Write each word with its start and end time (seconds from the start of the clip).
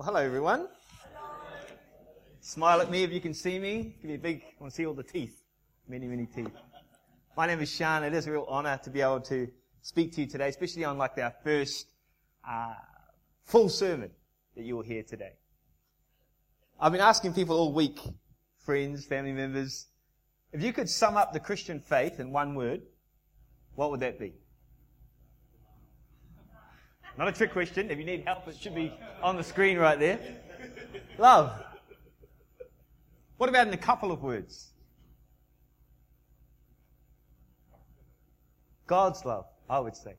Well, 0.00 0.06
hello, 0.06 0.20
everyone. 0.24 0.66
Smile 2.40 2.80
at 2.80 2.90
me 2.90 3.02
if 3.02 3.12
you 3.12 3.20
can 3.20 3.34
see 3.34 3.58
me. 3.58 3.96
Give 4.00 4.08
me 4.08 4.14
a 4.14 4.18
big, 4.18 4.42
I 4.44 4.54
want 4.58 4.72
to 4.72 4.74
see 4.74 4.86
all 4.86 4.94
the 4.94 5.02
teeth. 5.02 5.42
Many, 5.86 6.06
many 6.06 6.24
teeth. 6.24 6.56
My 7.36 7.46
name 7.46 7.60
is 7.60 7.70
Sean. 7.70 8.02
It 8.02 8.14
is 8.14 8.26
a 8.26 8.32
real 8.32 8.46
honor 8.48 8.80
to 8.82 8.88
be 8.88 9.02
able 9.02 9.20
to 9.20 9.46
speak 9.82 10.14
to 10.14 10.22
you 10.22 10.26
today, 10.26 10.48
especially 10.48 10.86
on 10.86 10.96
like 10.96 11.18
our 11.18 11.34
first 11.44 11.92
uh, 12.48 12.72
full 13.44 13.68
sermon 13.68 14.10
that 14.56 14.64
you 14.64 14.74
will 14.74 14.82
hear 14.82 15.02
today. 15.02 15.32
I've 16.80 16.92
been 16.92 17.02
asking 17.02 17.34
people 17.34 17.58
all 17.58 17.74
week, 17.74 18.00
friends, 18.56 19.04
family 19.04 19.32
members, 19.32 19.88
if 20.50 20.62
you 20.62 20.72
could 20.72 20.88
sum 20.88 21.18
up 21.18 21.34
the 21.34 21.40
Christian 21.40 21.78
faith 21.78 22.20
in 22.20 22.32
one 22.32 22.54
word, 22.54 22.80
what 23.74 23.90
would 23.90 24.00
that 24.00 24.18
be? 24.18 24.32
Not 27.18 27.28
a 27.28 27.32
trick 27.32 27.52
question. 27.52 27.90
If 27.90 27.98
you 27.98 28.04
need 28.04 28.24
help, 28.24 28.46
it 28.48 28.56
should 28.58 28.74
be 28.74 28.92
on 29.22 29.36
the 29.36 29.44
screen 29.44 29.78
right 29.78 29.98
there. 29.98 30.18
Love. 31.18 31.52
What 33.36 33.48
about 33.48 33.66
in 33.68 33.74
a 33.74 33.78
couple 33.78 34.12
of 34.12 34.22
words? 34.22 34.70
God's 38.86 39.24
love, 39.24 39.46
I 39.68 39.78
would 39.78 39.96
say. 39.96 40.16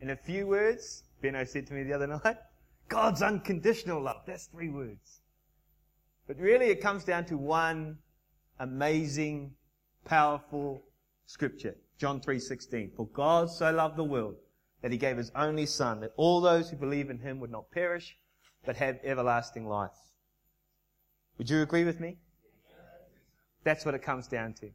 In 0.00 0.10
a 0.10 0.16
few 0.16 0.46
words, 0.46 1.04
Benno 1.20 1.44
said 1.44 1.66
to 1.68 1.74
me 1.74 1.82
the 1.82 1.92
other 1.92 2.06
night, 2.06 2.36
God's 2.88 3.22
unconditional 3.22 4.02
love. 4.02 4.22
That's 4.26 4.46
three 4.46 4.68
words. 4.68 5.22
But 6.26 6.38
really 6.38 6.66
it 6.66 6.80
comes 6.80 7.04
down 7.04 7.24
to 7.26 7.36
one 7.36 7.98
amazing, 8.58 9.54
powerful 10.04 10.84
scripture. 11.26 11.76
John 11.98 12.20
3:16. 12.20 12.92
For 12.96 13.06
God 13.08 13.50
so 13.50 13.70
loved 13.72 13.96
the 13.96 14.04
world 14.04 14.36
that 14.82 14.92
he 14.92 14.98
gave 14.98 15.16
his 15.16 15.32
only 15.34 15.66
son 15.66 16.00
that 16.00 16.12
all 16.16 16.40
those 16.40 16.70
who 16.70 16.76
believe 16.76 17.08
in 17.08 17.18
him 17.18 17.40
would 17.40 17.50
not 17.50 17.70
perish 17.70 18.16
but 18.64 18.76
have 18.76 18.98
everlasting 19.04 19.66
life. 19.66 19.90
Would 21.38 21.50
you 21.50 21.62
agree 21.62 21.84
with 21.84 22.00
me? 22.00 22.18
That's 23.64 23.84
what 23.84 23.94
it 23.94 24.02
comes 24.02 24.26
down 24.26 24.54
to. 24.54 24.70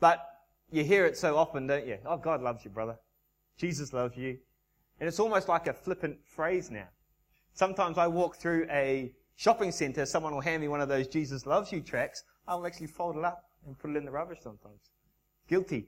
But 0.00 0.26
you 0.70 0.84
hear 0.84 1.06
it 1.06 1.16
so 1.16 1.36
often, 1.36 1.66
don't 1.66 1.86
you? 1.86 1.98
Oh, 2.04 2.16
God 2.16 2.42
loves 2.42 2.64
you, 2.64 2.70
brother. 2.70 2.96
Jesus 3.56 3.92
loves 3.92 4.16
you. 4.16 4.38
And 4.98 5.08
it's 5.08 5.20
almost 5.20 5.48
like 5.48 5.66
a 5.66 5.72
flippant 5.72 6.18
phrase 6.24 6.70
now. 6.70 6.88
Sometimes 7.52 7.98
I 7.98 8.06
walk 8.06 8.36
through 8.36 8.66
a 8.70 9.12
shopping 9.36 9.72
center, 9.72 10.06
someone 10.06 10.34
will 10.34 10.40
hand 10.40 10.62
me 10.62 10.68
one 10.68 10.80
of 10.80 10.88
those 10.88 11.06
Jesus 11.06 11.46
loves 11.46 11.70
you 11.70 11.80
tracks. 11.80 12.24
I'll 12.48 12.66
actually 12.66 12.88
fold 12.88 13.16
it 13.16 13.24
up 13.24 13.44
and 13.66 13.78
put 13.78 13.90
it 13.90 13.96
in 13.96 14.04
the 14.04 14.10
rubbish 14.10 14.38
sometimes. 14.42 14.80
Guilty. 15.48 15.86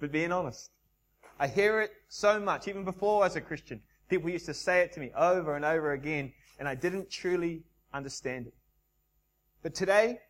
But 0.00 0.12
being 0.12 0.32
honest. 0.32 0.70
I 1.38 1.48
hear 1.48 1.80
it 1.80 1.92
so 2.08 2.40
much, 2.40 2.66
even 2.66 2.84
before 2.84 3.26
as 3.26 3.36
a 3.36 3.40
Christian. 3.40 3.82
People 4.08 4.30
used 4.30 4.46
to 4.46 4.54
say 4.54 4.80
it 4.80 4.92
to 4.92 5.00
me 5.00 5.10
over 5.16 5.54
and 5.56 5.64
over 5.64 5.92
again, 5.92 6.32
and 6.58 6.68
I 6.68 6.74
didn't 6.74 7.10
truly 7.10 7.64
understand 7.92 8.46
it. 8.46 8.54
But 9.62 9.74
today, 9.74 10.20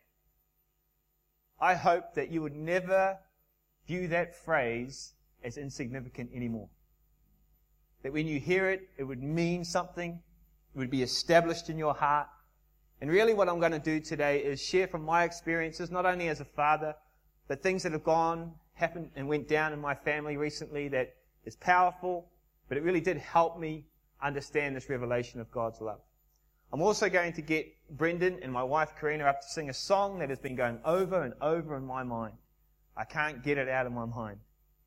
I 1.61 1.75
hope 1.75 2.15
that 2.15 2.31
you 2.31 2.43
would 2.43 2.57
never 2.57 3.19
view 3.87 4.09
that 4.09 4.35
phrase 4.35 5.13
as 5.45 5.57
insignificant 5.57 6.31
anymore. 6.35 6.69
That 8.03 8.13
when 8.13 8.27
you 8.27 8.41
hear 8.41 8.69
it, 8.69 8.89
it 8.99 9.05
would 9.05 9.23
mean 9.23 9.65
something, 9.65 10.21
it 10.75 10.79
would 10.79 10.91
be 10.91 11.03
established 11.03 11.71
in 11.71 11.79
your 11.79 11.95
heart. 11.95 12.29
And 13.01 13.11
really, 13.11 13.35
what 13.35 13.49
I'm 13.49 13.61
going 13.61 13.73
to 13.73 13.79
do 13.79 14.01
today 14.01 14.39
is 14.39 14.61
share 14.61 14.89
from 14.89 15.05
my 15.05 15.25
experiences, 15.25 15.91
not 15.91 16.07
only 16.07 16.29
as 16.29 16.41
a 16.41 16.45
father, 16.45 16.95
but 17.49 17.63
things 17.63 17.83
that 17.83 17.93
have 17.93 18.05
gone, 18.05 18.53
happened, 18.75 19.11
and 19.17 19.29
went 19.29 19.49
down 19.49 19.73
in 19.73 19.81
my 19.81 19.95
family 19.95 20.37
recently 20.37 20.89
that 20.89 21.15
is 21.45 21.57
powerful, 21.57 22.29
but 22.69 22.77
it 22.77 22.83
really 22.83 23.01
did 23.01 23.17
help 23.17 23.59
me 23.59 23.85
understand 24.23 24.75
this 24.75 24.89
revelation 24.89 25.41
of 25.41 25.51
God's 25.51 25.81
love. 25.81 26.01
I'm 26.73 26.83
also 26.83 27.09
going 27.09 27.33
to 27.35 27.43
get 27.43 27.73
Brendan 27.91 28.41
and 28.43 28.53
my 28.53 28.65
wife 28.65 28.91
Karina 28.99 29.25
up 29.25 29.41
to 29.41 29.47
sing 29.47 29.71
a 29.71 29.75
song 29.75 30.19
that 30.19 30.31
has 30.31 30.41
been 30.41 30.57
going 30.57 30.81
over 30.85 31.23
and 31.23 31.35
over 31.41 31.77
in 31.77 31.87
my 31.87 32.03
mind. 32.03 32.35
I 32.97 33.05
can't 33.05 33.43
get 33.45 33.59
it 33.59 33.69
out 33.69 33.87
of 33.87 33.93
my 33.93 34.05
mind. 34.05 34.39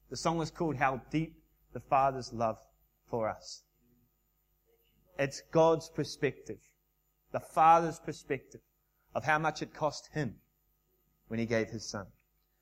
The 0.10 0.18
song 0.18 0.42
is 0.42 0.52
called 0.52 0.76
How 0.76 1.02
Deep 1.10 1.42
the 1.74 1.80
Father's 1.80 2.34
Love 2.34 2.58
for 3.10 3.30
Us. 3.30 3.64
It's 5.18 5.42
God's 5.52 5.90
perspective, 5.90 6.60
the 7.32 7.40
Father's 7.40 8.00
perspective 8.00 8.62
of 9.14 9.24
how 9.24 9.40
much 9.40 9.62
it 9.62 9.74
cost 9.74 10.10
Him 10.14 10.36
when 11.28 11.40
He 11.40 11.46
gave 11.46 11.70
His 11.70 11.88
Son. 11.88 12.08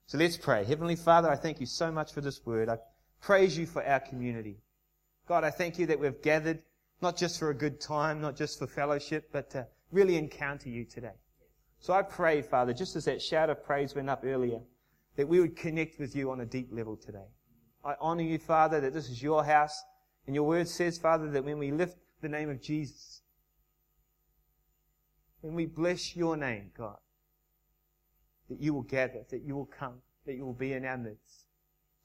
So 0.08 0.18
let's 0.18 0.38
pray. 0.38 0.64
Heavenly 0.64 0.96
Father, 0.96 1.30
I 1.30 1.36
thank 1.36 1.60
you 1.60 1.66
so 1.66 1.92
much 1.92 2.14
for 2.14 2.22
this 2.22 2.46
word. 2.46 2.70
I 2.70 2.78
praise 3.20 3.58
you 3.58 3.66
for 3.66 3.86
our 3.86 4.00
community. 4.00 4.56
God, 5.28 5.44
I 5.44 5.52
thank 5.52 5.78
you 5.78 5.86
that 5.88 6.00
we've 6.00 6.22
gathered 6.22 6.62
not 7.02 7.18
just 7.18 7.38
for 7.38 7.50
a 7.50 7.54
good 7.54 7.82
time, 7.82 8.22
not 8.22 8.38
just 8.38 8.58
for 8.58 8.68
fellowship, 8.68 9.30
but 9.34 9.50
to 9.50 9.68
really 9.92 10.16
encounter 10.16 10.70
you 10.70 10.86
today. 10.86 11.12
So 11.82 11.92
I 11.92 12.04
pray, 12.04 12.42
Father, 12.42 12.74
just 12.74 12.96
as 12.96 13.04
that 13.04 13.22
shout 13.22 13.50
of 13.50 13.66
praise 13.66 13.96
went 13.96 14.10
up 14.10 14.24
earlier, 14.24 14.62
that 15.18 15.28
we 15.28 15.42
would 15.42 15.58
connect 15.58 16.00
with 16.00 16.16
you 16.16 16.32
on 16.32 16.40
a 16.40 16.46
deep 16.46 16.70
level 16.72 16.96
today. 16.96 17.28
I 17.84 17.96
honor 18.00 18.24
you, 18.24 18.38
Father, 18.38 18.80
that 18.80 18.94
this 18.94 19.10
is 19.10 19.22
your 19.22 19.44
house. 19.44 19.84
And 20.26 20.34
your 20.34 20.46
word 20.46 20.70
says, 20.70 20.98
Father, 20.98 21.30
that 21.32 21.44
when 21.44 21.60
we 21.60 21.72
lift 21.72 21.98
the 22.22 22.30
name 22.30 22.50
of 22.50 22.62
Jesus, 22.62 23.24
when 25.42 25.54
we 25.54 25.66
bless 25.66 26.16
your 26.16 26.38
name, 26.38 26.72
God, 26.78 26.98
that 28.50 28.62
you 28.62 28.74
will 28.74 28.84
gather, 28.84 29.26
that 29.30 29.44
you 29.44 29.56
will 29.56 29.66
come, 29.66 29.96
that 30.26 30.36
you 30.36 30.46
will 30.46 30.54
be 30.54 30.74
in 30.74 30.86
our 30.86 30.98
midst. 30.98 31.46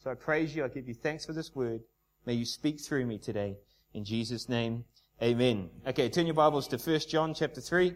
So 0.02 0.10
I 0.10 0.14
praise 0.14 0.54
you. 0.54 0.64
I 0.64 0.68
give 0.68 0.88
you 0.88 0.94
thanks 0.94 1.24
for 1.24 1.32
this 1.32 1.54
word. 1.54 1.80
May 2.26 2.34
you 2.34 2.44
speak 2.44 2.80
through 2.80 3.06
me 3.06 3.18
today. 3.18 3.56
In 3.94 4.04
Jesus' 4.04 4.48
name, 4.48 4.84
amen. 5.22 5.70
Okay, 5.86 6.08
turn 6.08 6.26
your 6.26 6.34
Bibles 6.34 6.66
to 6.68 6.76
1 6.76 7.00
John 7.08 7.34
chapter 7.34 7.60
3. 7.60 7.94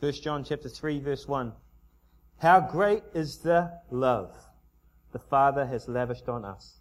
First 0.00 0.24
John 0.24 0.42
chapter 0.42 0.68
3 0.68 0.98
verse 0.98 1.28
1. 1.28 1.52
How 2.42 2.58
great 2.58 3.04
is 3.14 3.38
the 3.38 3.70
love 3.88 4.34
the 5.12 5.20
Father 5.20 5.64
has 5.64 5.86
lavished 5.86 6.28
on 6.28 6.44
us, 6.44 6.80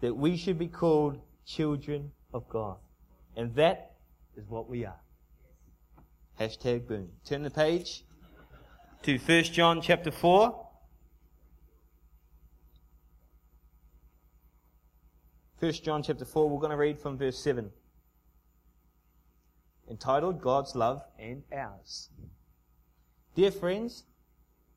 that 0.00 0.16
we 0.16 0.38
should 0.38 0.58
be 0.58 0.68
called 0.68 1.20
children 1.44 2.12
of 2.32 2.48
God. 2.48 2.78
And 3.36 3.54
that 3.56 3.96
is 4.38 4.48
what 4.48 4.70
we 4.70 4.86
are. 4.86 4.98
Hashtag 6.40 6.88
boom. 6.88 7.10
Turn 7.26 7.42
the 7.42 7.50
page 7.50 8.04
to 9.02 9.18
1 9.18 9.42
John 9.44 9.82
chapter 9.82 10.10
4. 10.10 10.66
First 15.60 15.84
John 15.84 16.02
chapter 16.02 16.24
4, 16.24 16.48
we're 16.48 16.58
going 16.58 16.70
to 16.70 16.76
read 16.78 16.98
from 16.98 17.18
verse 17.18 17.38
7. 17.38 17.70
Entitled 19.90 20.40
God's 20.40 20.74
Love 20.74 21.02
and 21.18 21.42
Ours. 21.52 22.08
Dear 23.34 23.50
friends, 23.50 24.04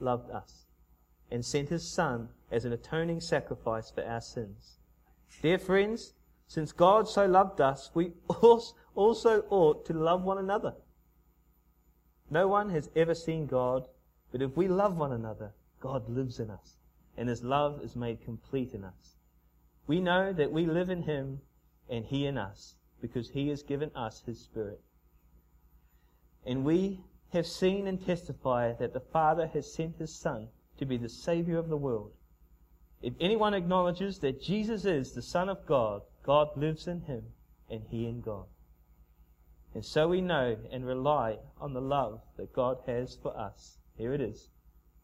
loved 0.00 0.30
us 0.30 0.66
and 1.30 1.44
sent 1.44 1.68
his 1.68 1.88
Son 1.88 2.28
as 2.50 2.64
an 2.64 2.72
atoning 2.72 3.20
sacrifice 3.20 3.90
for 3.90 4.04
our 4.04 4.20
sins. 4.20 4.78
Dear 5.42 5.58
friends, 5.58 6.14
since 6.46 6.70
God 6.72 7.08
so 7.08 7.26
loved 7.26 7.60
us, 7.60 7.90
we 7.94 8.12
also 8.94 9.44
ought 9.50 9.84
to 9.86 9.92
love 9.92 10.22
one 10.22 10.38
another. 10.38 10.74
No 12.30 12.48
one 12.48 12.70
has 12.70 12.90
ever 12.94 13.14
seen 13.14 13.46
God, 13.46 13.88
but 14.30 14.42
if 14.42 14.56
we 14.56 14.68
love 14.68 14.96
one 14.96 15.12
another, 15.12 15.52
God 15.80 16.08
lives 16.08 16.40
in 16.40 16.50
us, 16.50 16.76
and 17.16 17.28
his 17.28 17.42
love 17.42 17.80
is 17.82 17.96
made 17.96 18.24
complete 18.24 18.74
in 18.74 18.84
us. 18.84 19.16
We 19.86 20.00
know 20.00 20.32
that 20.32 20.52
we 20.52 20.66
live 20.66 20.90
in 20.90 21.02
him 21.02 21.40
and 21.88 22.04
he 22.04 22.26
in 22.26 22.38
us, 22.38 22.74
because 23.00 23.30
he 23.30 23.48
has 23.48 23.62
given 23.62 23.90
us 23.94 24.22
his 24.26 24.40
Spirit. 24.40 24.80
And 26.44 26.64
we 26.64 27.00
have 27.32 27.46
seen 27.46 27.86
and 27.86 28.04
testify 28.04 28.72
that 28.74 28.92
the 28.92 29.00
Father 29.00 29.46
has 29.48 29.72
sent 29.72 29.96
his 29.98 30.14
Son 30.14 30.48
to 30.78 30.84
be 30.84 30.96
the 30.96 31.08
Savior 31.08 31.58
of 31.58 31.68
the 31.68 31.76
world. 31.76 32.12
If 33.02 33.14
anyone 33.20 33.54
acknowledges 33.54 34.18
that 34.20 34.42
Jesus 34.42 34.84
is 34.84 35.12
the 35.12 35.22
Son 35.22 35.48
of 35.48 35.66
God, 35.66 36.02
God 36.22 36.48
lives 36.56 36.86
in 36.86 37.02
him 37.02 37.22
and 37.70 37.82
he 37.90 38.06
in 38.06 38.20
God. 38.20 38.46
And 39.74 39.84
so 39.84 40.08
we 40.08 40.20
know 40.20 40.56
and 40.72 40.86
rely 40.86 41.36
on 41.60 41.74
the 41.74 41.80
love 41.80 42.20
that 42.36 42.52
God 42.52 42.78
has 42.86 43.16
for 43.22 43.36
us. 43.36 43.78
Here 43.96 44.14
it 44.14 44.20
is. 44.20 44.48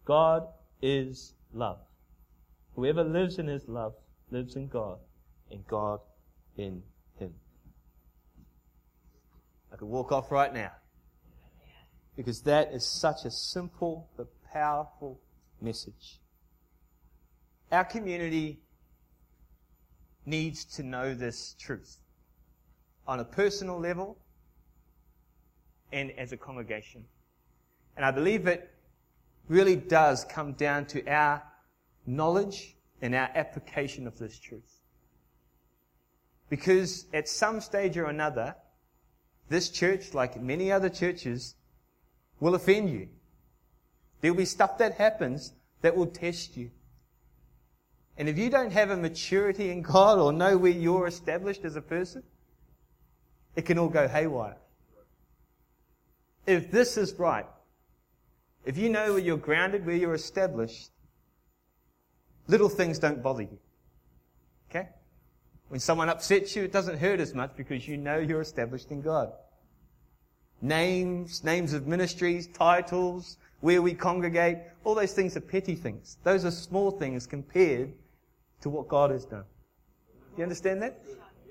God 0.05 0.45
is 0.81 1.35
love. 1.53 1.79
Whoever 2.75 3.05
lives 3.05 3.39
in 3.39 3.47
his 3.47 3.69
love 3.69 3.95
lives 4.31 4.57
in 4.57 4.69
God, 4.69 4.99
and 5.51 5.67
God 5.67 6.01
in 6.57 6.83
him. 7.19 7.35
I 9.73 9.77
could 9.77 9.89
walk 9.89 10.11
off 10.11 10.33
right 10.33 10.53
now. 10.53 10.73
Because 12.17 12.43
that 12.43 12.73
is 12.73 12.87
such 12.87 13.25
a 13.25 13.31
simple 13.31 14.09
but 14.17 14.29
powerful 14.53 15.21
message. 15.61 16.21
Our 17.71 17.85
community 17.85 18.61
needs 20.27 20.65
to 20.77 20.83
know 20.83 21.15
this 21.15 21.55
truth 21.59 21.99
on 23.07 23.21
a 23.21 23.25
personal 23.25 23.79
level 23.79 24.19
and 25.93 26.11
as 26.13 26.33
a 26.33 26.37
congregation. 26.37 27.05
And 27.97 28.05
I 28.05 28.11
believe 28.11 28.47
it 28.47 28.71
really 29.49 29.77
does 29.77 30.25
come 30.25 30.53
down 30.53 30.87
to 30.87 31.07
our 31.07 31.43
knowledge 32.07 32.77
and 33.01 33.15
our 33.15 33.31
application 33.35 34.07
of 34.07 34.19
this 34.19 34.39
truth. 34.39 34.81
Because 36.49 37.07
at 37.13 37.29
some 37.29 37.61
stage 37.61 37.97
or 37.97 38.07
another, 38.07 38.55
this 39.49 39.69
church, 39.71 40.15
like 40.15 40.41
many 40.41 40.71
other 40.71 40.89
churches, 40.89 41.55
will 42.43 42.57
offend 42.57 42.91
you. 42.91 43.09
There'll 44.21 44.37
be 44.37 44.45
stuff 44.45 44.79
that 44.79 44.95
happens 44.95 45.53
that 45.81 45.97
will 45.97 46.09
test 46.09 46.57
you. 46.57 46.73
And 48.19 48.29
if 48.29 48.37
you 48.37 48.51
don't 48.51 48.73
have 48.73 48.91
a 48.91 48.97
maturity 48.97 49.71
in 49.71 49.83
God 49.83 50.19
or 50.19 50.33
know 50.33 50.59
where 50.59 50.73
you're 50.73 51.07
established 51.07 51.65
as 51.65 51.77
a 51.77 51.81
person, 51.81 52.25
it 53.55 53.63
can 53.63 53.79
all 53.79 53.89
go 53.89 54.09
haywire. 54.09 54.57
If 56.45 56.73
this 56.73 56.97
is 56.97 57.15
right, 57.15 57.47
if 58.65 58.77
you 58.77 58.89
know 58.89 59.13
where 59.13 59.23
you're 59.23 59.37
grounded, 59.37 59.87
where 59.87 59.95
you're 59.95 60.15
established, 60.15 60.91
little 62.49 62.69
things 62.69 62.99
don't 62.99 63.23
bother 63.23 63.43
you. 63.43 63.59
Okay? 64.69 64.89
When 65.69 65.79
someone 65.79 66.09
upsets 66.09 66.57
you, 66.57 66.65
it 66.65 66.73
doesn't 66.73 66.99
hurt 66.99 67.21
as 67.21 67.35
much 67.35 67.53
because 67.57 67.87
you 67.87 67.97
know 67.97 68.19
you're 68.19 68.41
established 68.41 68.91
in 68.91 69.01
God. 69.01 69.33
Names, 70.63 71.45
names 71.45 71.75
of 71.75 71.87
ministries, 71.87 72.47
titles, 72.47 73.37
where 73.61 73.83
we 73.83 73.95
congregate, 73.95 74.59
all 74.85 74.95
those 74.95 75.13
things 75.13 75.37
are 75.37 75.41
petty 75.41 75.75
things. 75.75 76.19
Those 76.25 76.45
are 76.45 76.51
small 76.51 76.91
things 76.91 77.27
compared 77.27 77.93
to 78.61 78.71
what 78.71 78.89
God 78.89 79.11
has 79.11 79.25
done. 79.25 79.45
Do 80.35 80.39
you 80.39 80.43
understand 80.45 80.83
that? 80.83 81.03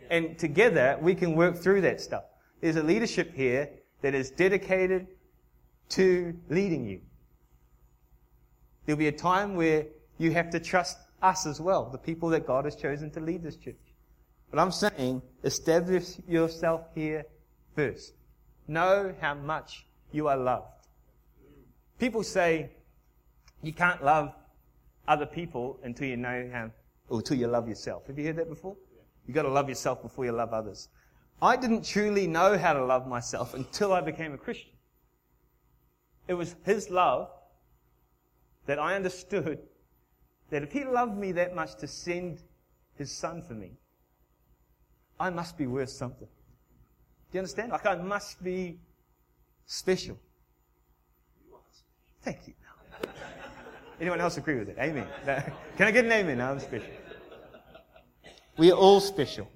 And 0.09 0.37
together 0.39 0.97
we 1.01 1.13
can 1.13 1.35
work 1.35 1.57
through 1.57 1.81
that 1.81 2.01
stuff. 2.01 2.23
There's 2.61 2.75
a 2.77 2.83
leadership 2.83 3.33
here 3.35 3.69
that 4.01 4.13
is 4.15 4.31
dedicated 4.31 5.07
to 5.89 6.33
leading 6.49 6.85
you. 6.85 7.01
There'll 8.85 8.97
be 8.97 9.07
a 9.07 9.11
time 9.11 9.55
where 9.55 9.85
you 10.17 10.31
have 10.31 10.49
to 10.51 10.59
trust 10.59 10.97
us 11.21 11.45
as 11.45 11.61
well, 11.61 11.89
the 11.89 11.97
people 11.97 12.29
that 12.29 12.47
God 12.47 12.65
has 12.65 12.75
chosen 12.75 13.11
to 13.11 13.19
lead 13.19 13.43
this 13.43 13.55
church. 13.55 13.75
But 14.49 14.59
I'm 14.59 14.71
saying, 14.71 15.21
establish 15.43 16.17
yourself 16.27 16.81
here 16.95 17.25
first. 17.75 18.13
Know 18.71 19.13
how 19.19 19.33
much 19.33 19.85
you 20.13 20.29
are 20.29 20.37
loved. 20.37 20.87
People 21.99 22.23
say 22.23 22.71
you 23.61 23.73
can't 23.73 24.01
love 24.01 24.33
other 25.09 25.25
people 25.25 25.77
until 25.83 26.07
you 26.07 26.15
know 26.15 26.49
how, 26.53 26.71
or 27.09 27.17
until 27.17 27.35
you 27.35 27.47
love 27.47 27.67
yourself. 27.67 28.07
Have 28.07 28.17
you 28.17 28.23
heard 28.23 28.37
that 28.37 28.47
before? 28.47 28.77
You've 29.27 29.35
got 29.35 29.41
to 29.41 29.49
love 29.49 29.67
yourself 29.67 30.01
before 30.01 30.23
you 30.23 30.31
love 30.31 30.53
others. 30.53 30.87
I 31.41 31.57
didn't 31.57 31.83
truly 31.83 32.27
know 32.27 32.57
how 32.57 32.71
to 32.71 32.85
love 32.85 33.05
myself 33.07 33.55
until 33.55 33.91
I 33.91 33.99
became 33.99 34.33
a 34.33 34.37
Christian. 34.37 34.71
It 36.29 36.35
was 36.35 36.55
His 36.63 36.89
love 36.89 37.29
that 38.67 38.79
I 38.79 38.95
understood 38.95 39.59
that 40.49 40.63
if 40.63 40.71
He 40.71 40.85
loved 40.85 41.17
me 41.17 41.33
that 41.33 41.53
much 41.53 41.75
to 41.79 41.87
send 41.87 42.41
His 42.95 43.11
Son 43.11 43.41
for 43.41 43.53
me, 43.53 43.73
I 45.19 45.29
must 45.29 45.57
be 45.57 45.67
worth 45.67 45.89
something. 45.89 46.29
Do 47.31 47.37
you 47.37 47.39
understand? 47.39 47.71
Like 47.71 47.85
I 47.85 47.95
must 47.95 48.43
be 48.43 48.77
special. 49.65 50.19
Thank 52.23 52.47
you. 52.47 52.53
Anyone 53.99 54.19
else 54.19 54.37
agree 54.37 54.57
with 54.59 54.69
it? 54.69 54.77
Amen. 54.79 55.07
Can 55.25 55.87
I 55.87 55.91
get 55.91 56.05
an 56.05 56.11
amen? 56.11 56.41
I'm 56.41 56.59
special. 56.59 56.89
We 58.57 58.71
are 58.71 58.75
all 58.75 58.99
special. 58.99 59.47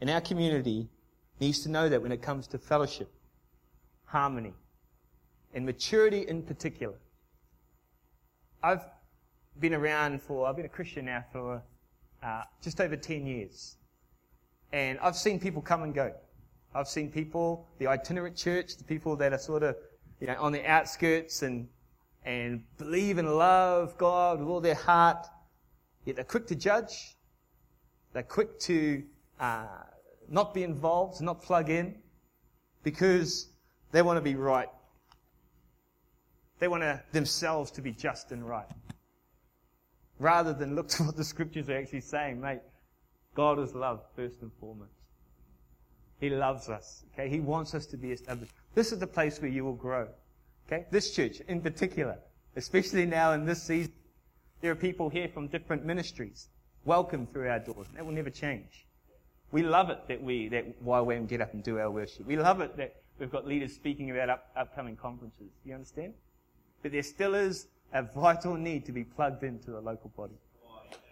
And 0.00 0.10
our 0.10 0.20
community 0.20 0.88
needs 1.38 1.60
to 1.60 1.68
know 1.68 1.88
that 1.88 2.02
when 2.02 2.12
it 2.12 2.20
comes 2.20 2.46
to 2.48 2.58
fellowship, 2.58 3.10
harmony, 4.06 4.54
and 5.54 5.64
maturity 5.64 6.26
in 6.26 6.42
particular. 6.42 6.94
I've 8.62 8.84
been 9.58 9.74
around 9.74 10.22
for, 10.22 10.46
I've 10.46 10.56
been 10.56 10.66
a 10.66 10.70
Christian 10.70 11.06
now 11.06 11.24
for 11.32 11.62
uh, 12.22 12.42
just 12.62 12.80
over 12.80 12.96
10 12.96 13.26
years. 13.26 13.76
And 14.72 14.98
I've 15.00 15.16
seen 15.16 15.40
people 15.40 15.62
come 15.62 15.82
and 15.82 15.94
go. 15.94 16.12
I've 16.74 16.88
seen 16.88 17.10
people, 17.10 17.66
the 17.78 17.88
itinerant 17.88 18.36
church, 18.36 18.76
the 18.76 18.84
people 18.84 19.16
that 19.16 19.32
are 19.32 19.38
sort 19.38 19.62
of, 19.62 19.76
you 20.20 20.28
know, 20.28 20.36
on 20.38 20.52
the 20.52 20.64
outskirts 20.64 21.42
and, 21.42 21.68
and 22.24 22.62
believe 22.78 23.18
and 23.18 23.36
love 23.36 23.98
God 23.98 24.38
with 24.38 24.48
all 24.48 24.60
their 24.60 24.76
heart. 24.76 25.26
Yet 26.04 26.16
they're 26.16 26.24
quick 26.24 26.46
to 26.46 26.54
judge. 26.54 27.16
They're 28.12 28.22
quick 28.22 28.58
to 28.60 29.02
uh, 29.40 29.66
not 30.28 30.54
be 30.54 30.62
involved, 30.62 31.20
not 31.20 31.42
plug 31.42 31.70
in, 31.70 31.96
because 32.84 33.48
they 33.90 34.02
want 34.02 34.16
to 34.16 34.22
be 34.22 34.36
right. 34.36 34.68
They 36.60 36.68
want 36.68 36.82
to, 36.82 37.02
themselves 37.12 37.70
to 37.72 37.80
be 37.80 37.90
just 37.90 38.30
and 38.30 38.46
right. 38.46 38.68
Rather 40.18 40.52
than 40.52 40.76
look 40.76 40.88
to 40.96 41.04
what 41.04 41.16
the 41.16 41.24
scriptures 41.24 41.68
are 41.68 41.76
actually 41.76 42.02
saying, 42.02 42.40
mate, 42.40 42.60
God 43.34 43.58
is 43.58 43.74
love 43.74 44.02
first 44.16 44.42
and 44.42 44.50
foremost. 44.60 44.90
He 46.20 46.30
loves 46.30 46.68
us. 46.68 47.04
Okay? 47.12 47.28
He 47.28 47.40
wants 47.40 47.74
us 47.74 47.86
to 47.86 47.96
be 47.96 48.12
established. 48.12 48.52
This 48.74 48.92
is 48.92 48.98
the 48.98 49.06
place 49.06 49.40
where 49.40 49.50
you 49.50 49.64
will 49.64 49.74
grow. 49.74 50.08
Okay? 50.66 50.86
This 50.90 51.14
church 51.14 51.40
in 51.48 51.60
particular, 51.60 52.18
especially 52.56 53.06
now 53.06 53.32
in 53.32 53.44
this 53.46 53.62
season, 53.62 53.92
there 54.60 54.70
are 54.70 54.76
people 54.76 55.08
here 55.08 55.28
from 55.28 55.48
different 55.48 55.84
ministries. 55.84 56.48
Welcome 56.84 57.26
through 57.26 57.48
our 57.48 57.58
doors. 57.58 57.86
That 57.94 58.04
will 58.04 58.12
never 58.12 58.30
change. 58.30 58.86
We 59.52 59.62
love 59.62 59.90
it 59.90 60.06
that 60.08 60.22
we, 60.22 60.48
that 60.48 60.84
YWAM 60.84 61.28
get 61.28 61.40
up 61.40 61.54
and 61.54 61.62
do 61.62 61.78
our 61.78 61.90
worship. 61.90 62.26
We 62.26 62.36
love 62.36 62.60
it 62.60 62.76
that 62.76 62.96
we've 63.18 63.30
got 63.30 63.46
leaders 63.46 63.74
speaking 63.74 64.10
about 64.10 64.28
up, 64.28 64.50
upcoming 64.56 64.96
conferences. 64.96 65.50
You 65.64 65.74
understand? 65.74 66.14
But 66.82 66.92
there 66.92 67.02
still 67.02 67.34
is 67.34 67.66
a 67.92 68.02
vital 68.02 68.54
need 68.54 68.86
to 68.86 68.92
be 68.92 69.04
plugged 69.04 69.42
into 69.42 69.78
a 69.78 69.80
local 69.80 70.10
body. 70.16 70.38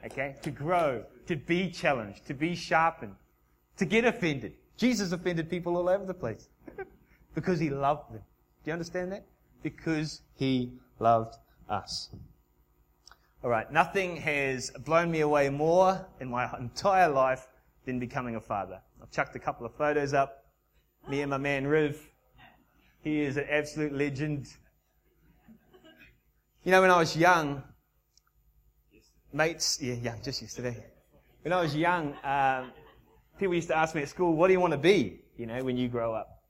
Okay? 0.05 0.37
To 0.43 0.51
grow, 0.51 1.05
to 1.29 1.37
be 1.37 1.71
challenged, 1.71 2.27
to 2.27 2.35
be 2.35 2.55
sharpened, 2.55 3.15
to 3.77 3.85
get 3.85 4.05
offended. 4.05 4.55
Jesus 4.79 5.13
offended 5.13 5.51
people 5.51 5.77
all 5.77 5.89
over 5.89 6.05
the 6.05 6.15
place 6.15 6.49
because 7.35 7.61
he 7.61 7.69
loved 7.69 8.13
them. 8.13 8.23
Do 8.65 8.71
you 8.71 8.73
understand 8.73 9.13
that? 9.13 9.27
Because 9.63 10.23
he 10.37 10.73
loved 10.99 11.37
us. 11.69 12.09
All 13.45 13.51
right, 13.51 13.71
nothing 13.71 14.17
has 14.17 14.71
blown 14.71 15.11
me 15.11 15.21
away 15.21 15.51
more 15.51 16.07
in 16.19 16.31
my 16.31 16.49
entire 16.59 17.09
life 17.09 17.47
than 17.85 18.01
becoming 18.01 18.37
a 18.37 18.41
father. 18.41 18.81
I've 19.03 19.11
chucked 19.11 19.37
a 19.37 19.39
couple 19.39 19.67
of 19.67 19.75
photos 19.75 20.15
up. 20.15 20.47
Me 21.09 21.21
and 21.21 21.31
my 21.31 21.39
man 21.39 21.67
Riv. 21.67 22.01
He 23.03 23.21
is 23.21 23.37
an 23.37 23.47
absolute 23.51 23.93
legend. 23.93 24.49
You 26.65 26.73
know, 26.73 26.81
when 26.81 26.91
I 26.91 26.99
was 26.99 27.17
young, 27.17 27.63
mates, 29.33 29.79
yeah, 29.81 29.95
young, 29.95 30.21
just 30.23 30.43
yesterday. 30.43 30.85
When 31.49 31.57
I 31.57 31.63
was 31.63 31.75
young, 31.75 32.15
um, 32.25 32.73
people 33.39 33.55
used 33.55 33.69
to 33.69 33.75
ask 33.75 33.95
me 33.95 34.03
at 34.03 34.11
school, 34.11 34.37
what 34.37 34.49
do 34.49 34.53
you 34.53 34.61
want 34.61 34.73
to 34.75 34.79
be, 34.79 35.23
you 35.39 35.47
know, 35.47 35.65
when 35.65 35.79
you 35.79 35.89
grow 35.89 36.13
up? 36.13 36.43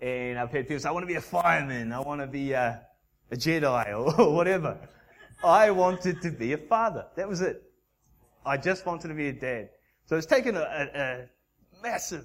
And 0.00 0.38
I've 0.38 0.50
heard 0.50 0.66
people 0.66 0.80
say, 0.80 0.88
I 0.88 0.92
want 0.92 1.02
to 1.02 1.06
be 1.06 1.16
a 1.16 1.20
fireman, 1.20 1.92
I 1.92 2.00
want 2.00 2.22
to 2.22 2.26
be 2.26 2.52
a, 2.52 2.80
a 3.30 3.36
Jedi, 3.36 3.92
or 4.18 4.34
whatever. 4.34 4.78
I 5.44 5.70
wanted 5.70 6.22
to 6.22 6.30
be 6.30 6.54
a 6.54 6.56
father. 6.56 7.04
That 7.14 7.28
was 7.28 7.42
it. 7.42 7.62
I 8.46 8.56
just 8.56 8.86
wanted 8.86 9.08
to 9.08 9.14
be 9.14 9.28
a 9.28 9.34
dad. 9.34 9.68
So 10.06 10.16
it's 10.16 10.24
taken 10.24 10.56
a, 10.56 10.60
a, 10.60 10.98
a 10.98 11.26
massive, 11.82 12.24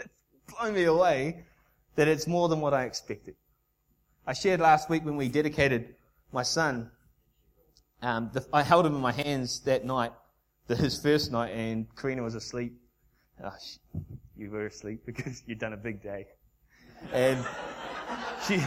blown 0.58 0.74
me 0.74 0.82
away 0.82 1.44
that 1.94 2.08
it's 2.08 2.26
more 2.26 2.48
than 2.48 2.60
what 2.60 2.74
I 2.74 2.86
expected. 2.86 3.36
I 4.26 4.32
shared 4.32 4.58
last 4.58 4.90
week 4.90 5.04
when 5.04 5.14
we 5.14 5.28
dedicated 5.28 5.94
my 6.32 6.42
son. 6.42 6.90
Um, 8.02 8.30
the, 8.32 8.44
I 8.52 8.64
held 8.64 8.84
him 8.84 8.96
in 8.96 9.00
my 9.00 9.12
hands 9.12 9.60
that 9.60 9.84
night, 9.84 10.10
his 10.76 11.00
first 11.00 11.32
night, 11.32 11.50
and 11.50 11.86
Karina 11.96 12.22
was 12.22 12.34
asleep. 12.34 12.74
Oh, 13.42 13.54
you 14.36 14.50
were 14.50 14.66
asleep 14.66 15.00
because 15.06 15.42
you'd 15.46 15.58
done 15.58 15.72
a 15.72 15.76
big 15.76 16.02
day. 16.02 16.26
And 17.12 17.44
she, 18.46 18.62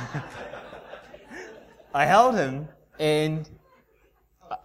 I 1.93 2.05
held 2.05 2.35
him 2.35 2.67
and 2.99 3.49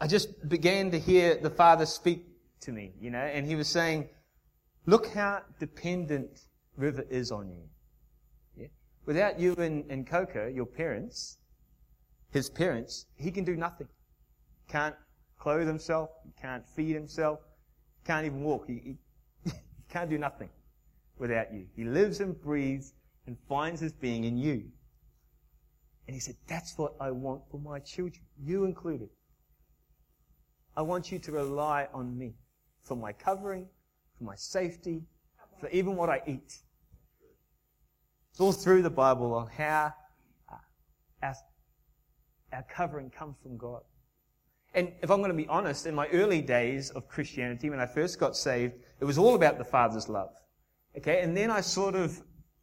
I 0.01 0.07
just 0.07 0.49
began 0.49 0.91
to 0.91 0.99
hear 0.99 1.37
the 1.37 1.51
Father 1.51 1.87
speak 1.87 2.27
to 2.61 2.73
me, 2.73 2.93
you 3.01 3.11
know, 3.11 3.19
and 3.19 3.47
he 3.47 3.55
was 3.55 3.69
saying, 3.69 4.09
Look 4.87 5.09
how 5.09 5.43
dependent 5.61 6.41
River 6.77 7.05
is 7.11 7.31
on 7.31 7.51
you. 7.51 7.69
Yeah? 8.57 8.69
Without 9.05 9.39
you 9.39 9.55
and, 9.57 9.85
and 9.91 10.07
Coco, 10.07 10.47
your 10.47 10.65
parents, 10.65 11.37
his 12.31 12.49
parents, 12.49 13.05
he 13.17 13.31
can 13.31 13.45
do 13.45 13.55
nothing. 13.55 13.89
Can't 14.67 14.95
clothe 15.39 15.67
himself, 15.67 16.11
he 16.25 16.33
can't 16.41 16.69
feed 16.69 16.95
himself, 16.95 17.41
can't 18.05 18.27
even 18.27 18.43
walk. 18.43 18.67
He, 18.67 18.97
he, 19.45 19.53
can't 19.89 20.11
do 20.11 20.19
nothing 20.19 20.49
without 21.19 21.53
you. 21.53 21.67
He 21.77 21.85
lives 21.85 22.21
and 22.21 22.41
breathes 22.41 22.93
and 23.27 23.37
finds 23.49 23.81
his 23.81 23.93
being 23.93 24.25
in 24.25 24.37
you. 24.37 24.65
And 26.07 26.15
he 26.15 26.21
said, 26.21 26.37
That's 26.49 26.77
what 26.79 26.95
I 27.01 27.11
want 27.11 27.43
for 27.51 27.61
my 27.61 27.81
children, 27.81 28.23
you 28.43 28.65
included. 28.65 29.11
I 30.77 30.83
want 30.83 31.13
you 31.13 31.19
to 31.19 31.33
rely 31.33 31.89
on 31.93 32.17
me 32.17 32.35
for 32.83 32.97
my 32.97 33.13
covering, 33.13 33.67
for 34.17 34.25
my 34.25 34.37
safety, 34.37 35.03
for 35.61 35.69
even 35.71 35.97
what 35.97 36.09
I 36.09 36.23
eat. 36.27 36.59
It's 38.31 38.41
all 38.41 38.53
through 38.53 38.83
the 38.83 38.91
Bible 38.91 39.35
on 39.35 39.49
how 39.49 39.93
uh, 40.51 40.57
our, 41.23 41.35
our 42.53 42.65
covering 42.73 43.11
comes 43.11 43.37
from 43.43 43.57
God. 43.57 43.83
And 44.75 44.93
if 45.03 45.11
I'm 45.11 45.19
going 45.19 45.31
to 45.31 45.37
be 45.37 45.49
honest, 45.49 45.87
in 45.87 45.95
my 45.95 46.09
early 46.09 46.43
days 46.43 46.91
of 46.91 47.09
Christianity, 47.09 47.71
when 47.71 47.81
I 47.81 47.87
first 47.87 48.19
got 48.19 48.37
saved, 48.37 48.75
it 49.01 49.05
was 49.05 49.19
all 49.19 49.35
about 49.35 49.59
the 49.59 49.65
Father's 49.65 50.09
love. 50.09 50.31
Okay, 50.97 51.23
and 51.23 51.37
then 51.37 51.51
I 51.51 51.61
sort 51.61 51.95
of, 51.95 52.21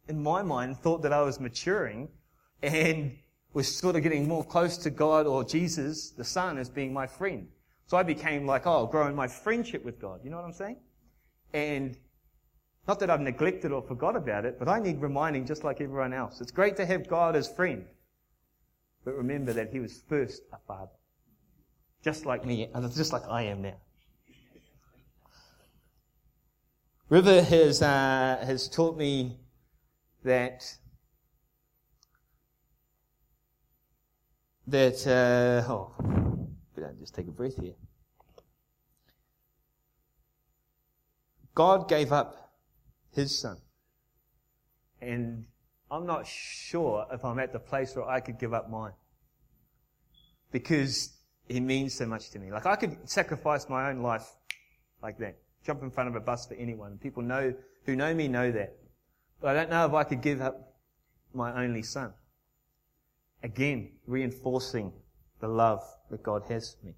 in 0.08 0.22
my 0.22 0.42
mind, 0.42 0.76
thought 0.78 1.02
that 1.02 1.12
I 1.12 1.22
was 1.22 1.40
maturing 1.40 2.08
and 2.62 3.16
was 3.54 3.74
sort 3.74 3.96
of 3.96 4.02
getting 4.02 4.28
more 4.28 4.44
close 4.44 4.76
to 4.78 4.90
God 4.90 5.26
or 5.26 5.42
Jesus, 5.42 6.10
the 6.10 6.24
Son, 6.24 6.58
as 6.58 6.68
being 6.68 6.92
my 6.92 7.06
friend. 7.06 7.48
So 7.86 7.96
I 7.96 8.02
became 8.02 8.46
like, 8.46 8.66
oh, 8.66 8.86
growing 8.86 9.16
my 9.16 9.28
friendship 9.28 9.84
with 9.84 10.00
God. 10.00 10.20
You 10.22 10.30
know 10.30 10.36
what 10.36 10.44
I'm 10.44 10.52
saying? 10.52 10.76
And 11.54 11.96
not 12.86 13.00
that 13.00 13.10
I've 13.10 13.20
neglected 13.20 13.72
or 13.72 13.82
forgot 13.82 14.16
about 14.16 14.44
it, 14.44 14.58
but 14.58 14.68
I 14.68 14.78
need 14.78 15.00
reminding 15.00 15.46
just 15.46 15.64
like 15.64 15.80
everyone 15.80 16.12
else. 16.12 16.40
It's 16.40 16.52
great 16.52 16.76
to 16.76 16.86
have 16.86 17.08
God 17.08 17.34
as 17.34 17.48
friend. 17.48 17.84
But 19.04 19.14
remember 19.14 19.52
that 19.52 19.72
He 19.72 19.80
was 19.80 20.02
first 20.08 20.42
a 20.52 20.58
father. 20.66 20.92
Just 22.06 22.24
like 22.24 22.44
me, 22.44 22.68
and 22.72 22.94
just 22.94 23.12
like 23.12 23.24
I 23.28 23.42
am 23.42 23.62
now. 23.62 23.74
River 27.08 27.42
has, 27.42 27.82
uh, 27.82 28.44
has 28.46 28.68
taught 28.68 28.96
me 28.96 29.40
that 30.22 30.62
that 34.68 35.04
uh, 35.04 35.68
oh, 35.68 35.96
just 37.00 37.16
take 37.16 37.26
a 37.26 37.32
breath 37.32 37.60
here. 37.60 37.74
God 41.56 41.88
gave 41.88 42.12
up 42.12 42.52
His 43.16 43.36
Son, 43.36 43.56
and 45.00 45.44
I'm 45.90 46.06
not 46.06 46.24
sure 46.24 47.04
if 47.10 47.24
I'm 47.24 47.40
at 47.40 47.52
the 47.52 47.58
place 47.58 47.96
where 47.96 48.08
I 48.08 48.20
could 48.20 48.38
give 48.38 48.54
up 48.54 48.70
mine 48.70 48.92
because 50.52 51.15
He 51.48 51.60
means 51.60 51.94
so 51.94 52.06
much 52.06 52.30
to 52.30 52.38
me. 52.38 52.50
Like 52.50 52.66
I 52.66 52.76
could 52.76 53.08
sacrifice 53.08 53.68
my 53.68 53.90
own 53.90 54.02
life 54.02 54.26
like 55.02 55.18
that 55.18 55.36
jump 55.66 55.82
in 55.82 55.90
front 55.90 56.08
of 56.08 56.14
a 56.14 56.20
bus 56.20 56.46
for 56.46 56.54
anyone. 56.54 56.96
People 56.98 57.22
know 57.22 57.52
who 57.84 57.96
know 57.96 58.14
me 58.14 58.28
know 58.28 58.52
that. 58.52 58.76
But 59.40 59.50
I 59.50 59.54
don't 59.54 59.70
know 59.70 59.84
if 59.84 59.92
I 59.92 60.04
could 60.04 60.22
give 60.22 60.40
up 60.40 60.74
my 61.34 61.64
only 61.64 61.82
son. 61.82 62.14
Again, 63.42 63.90
reinforcing 64.06 64.92
the 65.40 65.48
love 65.48 65.82
that 66.10 66.22
God 66.22 66.44
has 66.48 66.74
for 66.74 66.86
me. 66.86 66.94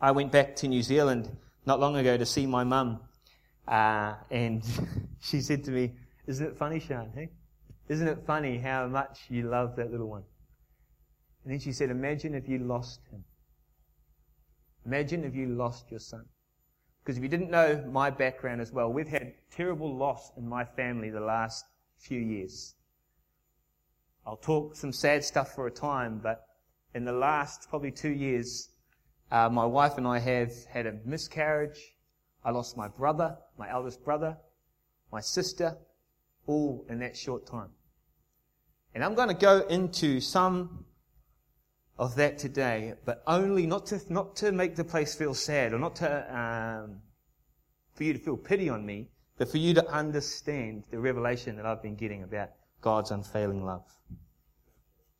I 0.00 0.10
went 0.10 0.30
back 0.30 0.54
to 0.56 0.68
New 0.68 0.82
Zealand 0.82 1.34
not 1.64 1.80
long 1.80 1.96
ago 1.96 2.16
to 2.18 2.26
see 2.26 2.46
my 2.46 2.64
mum, 2.64 3.00
uh, 3.66 4.14
and 4.30 4.62
she 5.20 5.40
said 5.40 5.64
to 5.64 5.70
me, 5.70 5.94
"Isn't 6.26 6.46
it 6.46 6.56
funny, 6.58 6.78
Sean? 6.78 7.10
Hey, 7.14 7.30
isn't 7.88 8.06
it 8.06 8.18
funny 8.26 8.58
how 8.58 8.86
much 8.86 9.20
you 9.30 9.48
love 9.48 9.74
that 9.76 9.90
little 9.90 10.08
one?" 10.08 10.22
And 11.46 11.52
then 11.52 11.60
she 11.60 11.72
said, 11.72 11.90
"Imagine 11.90 12.34
if 12.34 12.48
you 12.48 12.58
lost 12.58 13.06
him." 13.06 13.22
Imagine 14.84 15.22
if 15.22 15.32
you 15.32 15.46
lost 15.46 15.92
your 15.92 16.00
son. 16.00 16.24
Because 16.98 17.18
if 17.18 17.22
you 17.22 17.28
didn't 17.28 17.52
know 17.52 17.84
my 17.88 18.10
background 18.10 18.60
as 18.60 18.72
well, 18.72 18.92
we've 18.92 19.06
had 19.06 19.32
terrible 19.52 19.96
loss 19.96 20.32
in 20.36 20.48
my 20.48 20.64
family 20.64 21.08
the 21.08 21.20
last 21.20 21.64
few 21.98 22.18
years. 22.18 22.74
I'll 24.26 24.36
talk 24.36 24.74
some 24.74 24.92
sad 24.92 25.22
stuff 25.22 25.54
for 25.54 25.68
a 25.68 25.70
time, 25.70 26.18
but 26.20 26.48
in 26.96 27.04
the 27.04 27.12
last 27.12 27.68
probably 27.70 27.92
two 27.92 28.10
years, 28.10 28.70
uh, 29.30 29.48
my 29.48 29.64
wife 29.64 29.98
and 29.98 30.06
I 30.08 30.18
have 30.18 30.52
had 30.64 30.86
a 30.86 30.98
miscarriage. 31.04 31.94
I 32.44 32.50
lost 32.50 32.76
my 32.76 32.88
brother, 32.88 33.38
my 33.56 33.70
eldest 33.70 34.04
brother, 34.04 34.36
my 35.12 35.20
sister, 35.20 35.78
all 36.48 36.84
in 36.88 36.98
that 36.98 37.16
short 37.16 37.46
time. 37.46 37.70
And 38.96 39.04
I'm 39.04 39.14
going 39.14 39.28
to 39.28 39.34
go 39.34 39.60
into 39.68 40.20
some 40.20 40.85
of 41.98 42.14
that 42.16 42.38
today, 42.38 42.94
but 43.04 43.22
only 43.26 43.66
not 43.66 43.86
to, 43.86 44.00
not 44.12 44.36
to 44.36 44.52
make 44.52 44.76
the 44.76 44.84
place 44.84 45.14
feel 45.14 45.34
sad 45.34 45.72
or 45.72 45.78
not 45.78 45.96
to, 45.96 46.36
um, 46.36 47.00
for 47.94 48.04
you 48.04 48.12
to 48.12 48.18
feel 48.18 48.36
pity 48.36 48.68
on 48.68 48.84
me, 48.84 49.08
but 49.38 49.48
for 49.48 49.58
you 49.58 49.72
to 49.74 49.86
understand 49.90 50.84
the 50.90 50.98
revelation 50.98 51.56
that 51.56 51.64
I've 51.64 51.82
been 51.82 51.96
getting 51.96 52.22
about 52.22 52.50
God's 52.82 53.10
unfailing 53.10 53.64
love. 53.64 53.84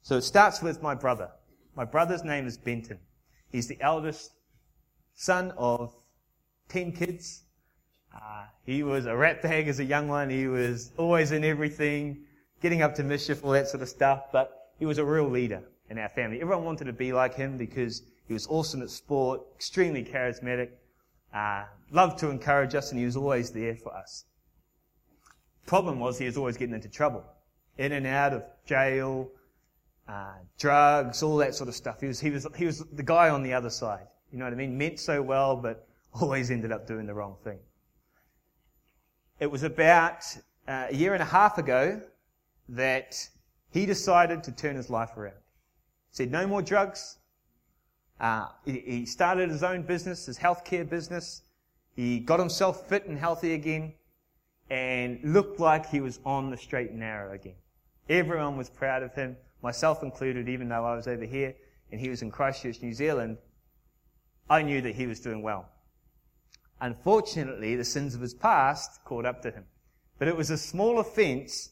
So 0.02 0.16
it 0.16 0.22
starts 0.22 0.62
with 0.62 0.82
my 0.82 0.94
brother. 0.94 1.30
My 1.74 1.84
brother's 1.84 2.24
name 2.24 2.46
is 2.46 2.56
Benton. 2.58 2.98
He's 3.50 3.68
the 3.68 3.78
eldest 3.80 4.32
son 5.14 5.52
of 5.56 5.94
10 6.68 6.92
kids. 6.92 7.44
Uh, 8.14 8.44
he 8.64 8.82
was 8.82 9.06
a 9.06 9.16
rat 9.16 9.42
bag 9.42 9.68
as 9.68 9.80
a 9.80 9.84
young 9.84 10.08
one. 10.08 10.28
He 10.28 10.46
was 10.46 10.92
always 10.98 11.32
in 11.32 11.42
everything, 11.42 12.24
getting 12.60 12.82
up 12.82 12.94
to 12.96 13.02
mischief, 13.02 13.44
all 13.44 13.52
that 13.52 13.68
sort 13.68 13.82
of 13.82 13.88
stuff, 13.88 14.24
but 14.30 14.72
he 14.78 14.84
was 14.84 14.98
a 14.98 15.04
real 15.04 15.28
leader 15.28 15.62
in 15.90 15.98
our 15.98 16.08
family. 16.08 16.40
Everyone 16.40 16.64
wanted 16.64 16.84
to 16.84 16.92
be 16.92 17.12
like 17.12 17.34
him 17.34 17.56
because 17.56 18.02
he 18.26 18.34
was 18.34 18.46
awesome 18.48 18.82
at 18.82 18.90
sport, 18.90 19.42
extremely 19.54 20.04
charismatic, 20.04 20.70
uh, 21.32 21.64
loved 21.90 22.18
to 22.18 22.30
encourage 22.30 22.74
us, 22.74 22.90
and 22.90 22.98
he 22.98 23.04
was 23.04 23.16
always 23.16 23.50
there 23.50 23.76
for 23.76 23.94
us. 23.94 24.24
Problem 25.66 26.00
was 26.00 26.18
he 26.18 26.26
was 26.26 26.36
always 26.36 26.56
getting 26.56 26.74
into 26.74 26.88
trouble, 26.88 27.24
in 27.78 27.92
and 27.92 28.06
out 28.06 28.32
of 28.32 28.44
jail, 28.66 29.30
uh, 30.08 30.34
drugs, 30.58 31.22
all 31.22 31.36
that 31.36 31.54
sort 31.54 31.68
of 31.68 31.74
stuff. 31.74 32.00
He 32.00 32.06
was 32.06 32.20
he 32.20 32.30
was 32.30 32.46
he 32.56 32.64
was 32.64 32.84
the 32.92 33.02
guy 33.02 33.28
on 33.28 33.42
the 33.42 33.52
other 33.52 33.70
side. 33.70 34.06
You 34.32 34.38
know 34.38 34.44
what 34.44 34.52
I 34.52 34.56
mean? 34.56 34.78
Meant 34.78 35.00
so 35.00 35.22
well, 35.22 35.56
but 35.56 35.86
always 36.20 36.50
ended 36.50 36.72
up 36.72 36.86
doing 36.86 37.06
the 37.06 37.14
wrong 37.14 37.36
thing. 37.44 37.58
It 39.38 39.50
was 39.50 39.62
about 39.64 40.24
uh, 40.66 40.86
a 40.88 40.94
year 40.94 41.12
and 41.12 41.22
a 41.22 41.26
half 41.26 41.58
ago 41.58 42.00
that 42.68 43.28
he 43.70 43.86
decided 43.86 44.42
to 44.44 44.52
turn 44.52 44.76
his 44.76 44.88
life 44.88 45.16
around 45.16 45.34
said 46.16 46.30
no 46.30 46.46
more 46.46 46.62
drugs. 46.62 47.18
Uh, 48.18 48.46
he, 48.64 48.82
he 48.86 49.06
started 49.06 49.50
his 49.50 49.62
own 49.62 49.82
business, 49.82 50.24
his 50.24 50.38
healthcare 50.38 50.88
business. 50.88 51.42
He 51.94 52.20
got 52.20 52.40
himself 52.40 52.88
fit 52.88 53.04
and 53.06 53.18
healthy 53.18 53.52
again 53.52 53.92
and 54.70 55.20
looked 55.22 55.60
like 55.60 55.84
he 55.90 56.00
was 56.00 56.18
on 56.24 56.50
the 56.50 56.56
straight 56.56 56.90
and 56.90 57.00
narrow 57.00 57.32
again. 57.32 57.56
Everyone 58.08 58.56
was 58.56 58.70
proud 58.70 59.02
of 59.02 59.14
him, 59.14 59.36
myself 59.62 60.02
included, 60.02 60.48
even 60.48 60.70
though 60.70 60.86
I 60.86 60.96
was 60.96 61.06
over 61.06 61.24
here 61.24 61.54
and 61.92 62.00
he 62.00 62.08
was 62.08 62.22
in 62.22 62.30
Christchurch, 62.30 62.80
New 62.80 62.94
Zealand. 62.94 63.36
I 64.48 64.62
knew 64.62 64.80
that 64.80 64.94
he 64.94 65.06
was 65.06 65.20
doing 65.20 65.42
well. 65.42 65.68
Unfortunately, 66.80 67.76
the 67.76 67.84
sins 67.84 68.14
of 68.14 68.22
his 68.22 68.32
past 68.32 69.04
caught 69.04 69.26
up 69.26 69.42
to 69.42 69.50
him. 69.50 69.64
But 70.18 70.28
it 70.28 70.36
was 70.36 70.48
a 70.48 70.56
small 70.56 70.98
offence. 70.98 71.70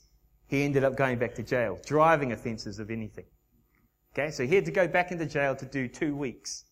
He 0.49 0.65
ended 0.65 0.85
up 0.85 0.97
going 0.97 1.19
back 1.19 1.35
to 1.37 1.43
jail. 1.43 1.79
Driving 1.87 2.33
offences 2.33 2.79
of 2.79 2.91
anything. 2.91 3.25
Okay, 4.17 4.31
so 4.31 4.47
he 4.47 4.55
had 4.55 4.65
to 4.67 4.71
go 4.71 4.87
back 4.87 5.11
into 5.11 5.27
jail 5.27 5.57
to 5.57 5.67
do 5.67 5.89
two 5.89 6.15
weeks. 6.15 6.65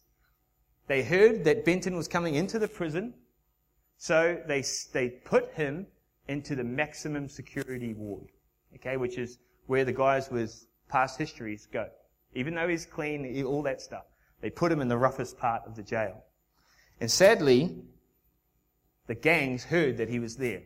They 0.86 1.02
heard 1.02 1.44
that 1.44 1.64
Benton 1.64 1.96
was 1.96 2.06
coming 2.06 2.36
into 2.36 2.58
the 2.60 2.68
prison, 2.68 3.14
so 3.96 4.40
they, 4.46 4.62
they 4.92 5.08
put 5.08 5.52
him 5.54 5.86
into 6.28 6.54
the 6.54 6.62
maximum 6.62 7.28
security 7.28 7.94
ward, 7.94 8.28
okay, 8.76 8.96
which 8.96 9.18
is 9.18 9.38
where 9.66 9.84
the 9.84 9.92
guys 9.92 10.30
with 10.30 10.66
past 10.88 11.18
histories 11.18 11.66
go. 11.72 11.88
Even 12.34 12.54
though 12.54 12.68
he's 12.68 12.86
clean, 12.86 13.44
all 13.44 13.62
that 13.62 13.80
stuff. 13.80 14.04
They 14.40 14.50
put 14.50 14.70
him 14.70 14.80
in 14.80 14.88
the 14.88 14.98
roughest 14.98 15.36
part 15.38 15.62
of 15.66 15.74
the 15.74 15.82
jail. 15.82 16.24
And 17.00 17.10
sadly, 17.10 17.82
the 19.08 19.14
gangs 19.14 19.64
heard 19.64 19.96
that 19.98 20.08
he 20.08 20.20
was 20.20 20.36
there. 20.36 20.62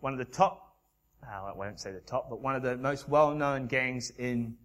One 0.00 0.12
of 0.12 0.18
the 0.18 0.24
top, 0.24 0.76
oh, 1.24 1.46
I 1.46 1.56
won't 1.56 1.80
say 1.80 1.92
the 1.92 2.00
top, 2.00 2.28
but 2.28 2.40
one 2.40 2.56
of 2.56 2.62
the 2.62 2.76
most 2.76 3.08
well-known 3.08 3.66
gangs 3.66 4.10
in 4.18 4.56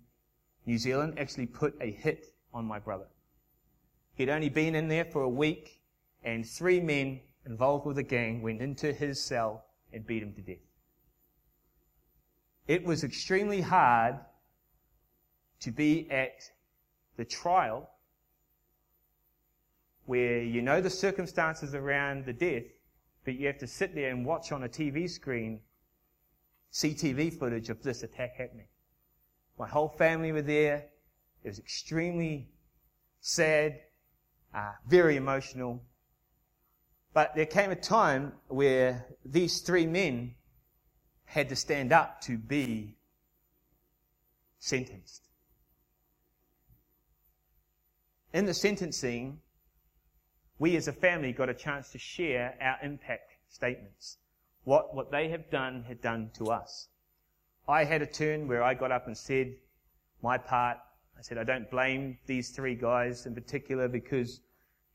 New 0.65 0.77
Zealand 0.77 1.17
actually 1.17 1.47
put 1.47 1.75
a 1.81 1.91
hit 1.91 2.33
on 2.53 2.65
my 2.65 2.79
brother. 2.79 3.07
He'd 4.15 4.29
only 4.29 4.49
been 4.49 4.75
in 4.75 4.87
there 4.87 5.05
for 5.05 5.23
a 5.23 5.29
week, 5.29 5.81
and 6.23 6.47
three 6.47 6.79
men 6.79 7.21
involved 7.45 7.85
with 7.85 7.95
the 7.95 8.03
gang 8.03 8.41
went 8.41 8.61
into 8.61 8.93
his 8.93 9.21
cell 9.21 9.65
and 9.91 10.05
beat 10.05 10.21
him 10.21 10.33
to 10.33 10.41
death. 10.41 10.57
It 12.67 12.83
was 12.83 13.03
extremely 13.03 13.61
hard 13.61 14.17
to 15.61 15.71
be 15.71 16.09
at 16.11 16.49
the 17.17 17.25
trial 17.25 17.89
where 20.05 20.41
you 20.41 20.61
know 20.61 20.81
the 20.81 20.89
circumstances 20.89 21.73
around 21.75 22.25
the 22.25 22.33
death, 22.33 22.63
but 23.23 23.35
you 23.35 23.47
have 23.47 23.57
to 23.59 23.67
sit 23.67 23.95
there 23.95 24.09
and 24.09 24.25
watch 24.25 24.51
on 24.51 24.63
a 24.63 24.69
TV 24.69 25.09
screen 25.09 25.59
CTV 26.73 27.37
footage 27.37 27.69
of 27.69 27.81
this 27.83 28.03
attack 28.03 28.35
happening. 28.35 28.67
My 29.61 29.67
whole 29.67 29.89
family 29.89 30.31
were 30.31 30.41
there. 30.41 30.87
It 31.43 31.49
was 31.49 31.59
extremely 31.59 32.49
sad, 33.19 33.79
uh, 34.55 34.71
very 34.87 35.17
emotional. 35.17 35.83
But 37.13 37.35
there 37.35 37.45
came 37.45 37.69
a 37.69 37.75
time 37.75 38.33
where 38.47 39.05
these 39.23 39.61
three 39.61 39.85
men 39.85 40.33
had 41.25 41.47
to 41.49 41.55
stand 41.55 41.93
up 41.93 42.21
to 42.21 42.39
be 42.39 42.97
sentenced. 44.57 45.29
In 48.33 48.47
the 48.47 48.55
sentencing, 48.55 49.41
we 50.57 50.75
as 50.75 50.87
a 50.87 50.93
family 50.93 51.33
got 51.33 51.49
a 51.49 51.53
chance 51.53 51.91
to 51.91 51.99
share 51.99 52.57
our 52.59 52.77
impact 52.81 53.33
statements. 53.47 54.17
What, 54.63 54.95
what 54.95 55.11
they 55.11 55.29
have 55.29 55.51
done 55.51 55.83
had 55.87 56.01
done 56.01 56.31
to 56.39 56.49
us. 56.49 56.87
I 57.67 57.83
had 57.83 58.01
a 58.01 58.05
turn 58.05 58.47
where 58.47 58.63
I 58.63 58.73
got 58.73 58.91
up 58.91 59.07
and 59.07 59.17
said 59.17 59.55
my 60.21 60.37
part. 60.37 60.77
I 61.17 61.21
said, 61.21 61.37
I 61.37 61.43
don't 61.43 61.69
blame 61.69 62.17
these 62.25 62.49
three 62.49 62.75
guys 62.75 63.25
in 63.25 63.35
particular 63.35 63.87
because, 63.87 64.41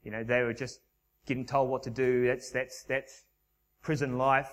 you 0.03 0.11
know, 0.11 0.25
they 0.25 0.43
were 0.43 0.53
just 0.53 0.81
getting 1.27 1.47
told 1.47 1.71
what 1.71 1.83
to 1.85 1.91
do. 1.91 2.27
That's, 2.27 2.51
that's, 2.51 2.83
that's 2.85 3.25
prison 3.83 4.19
life. 4.19 4.51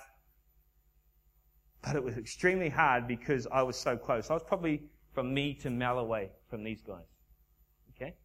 But 1.83 1.95
it 1.95 2.03
was 2.03 2.17
extremely 2.17 2.69
hard 2.69 3.07
because 3.07 3.47
I 3.51 3.63
was 3.63 3.75
so 3.75 3.97
close. 3.97 4.29
I 4.29 4.33
was 4.33 4.43
probably 4.43 4.83
from 5.13 5.33
me 5.33 5.53
to 5.55 5.69
mile 5.69 5.99
away 5.99 6.29
from 6.49 6.63
these 6.63 6.81
guys. 6.81 7.05
Okay? 7.95 8.15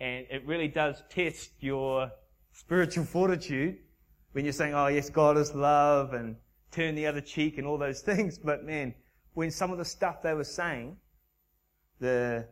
And 0.00 0.26
it 0.30 0.46
really 0.46 0.68
does 0.68 1.02
test 1.08 1.50
your 1.60 2.10
spiritual 2.52 3.04
fortitude 3.04 3.78
when 4.32 4.44
you're 4.44 4.52
saying, 4.52 4.74
oh 4.74 4.88
yes, 4.88 5.08
God 5.10 5.36
is 5.36 5.54
love 5.54 6.12
and 6.12 6.36
turn 6.70 6.94
the 6.94 7.06
other 7.06 7.20
cheek 7.20 7.58
and 7.58 7.66
all 7.66 7.78
those 7.78 8.00
things. 8.10 8.38
But 8.38 8.64
man, 8.64 8.94
when 9.38 9.52
some 9.52 9.70
of 9.70 9.78
the 9.78 9.84
stuff 9.84 10.20
they 10.20 10.34
were 10.34 10.42
saying, 10.42 10.96
the, 12.00 12.44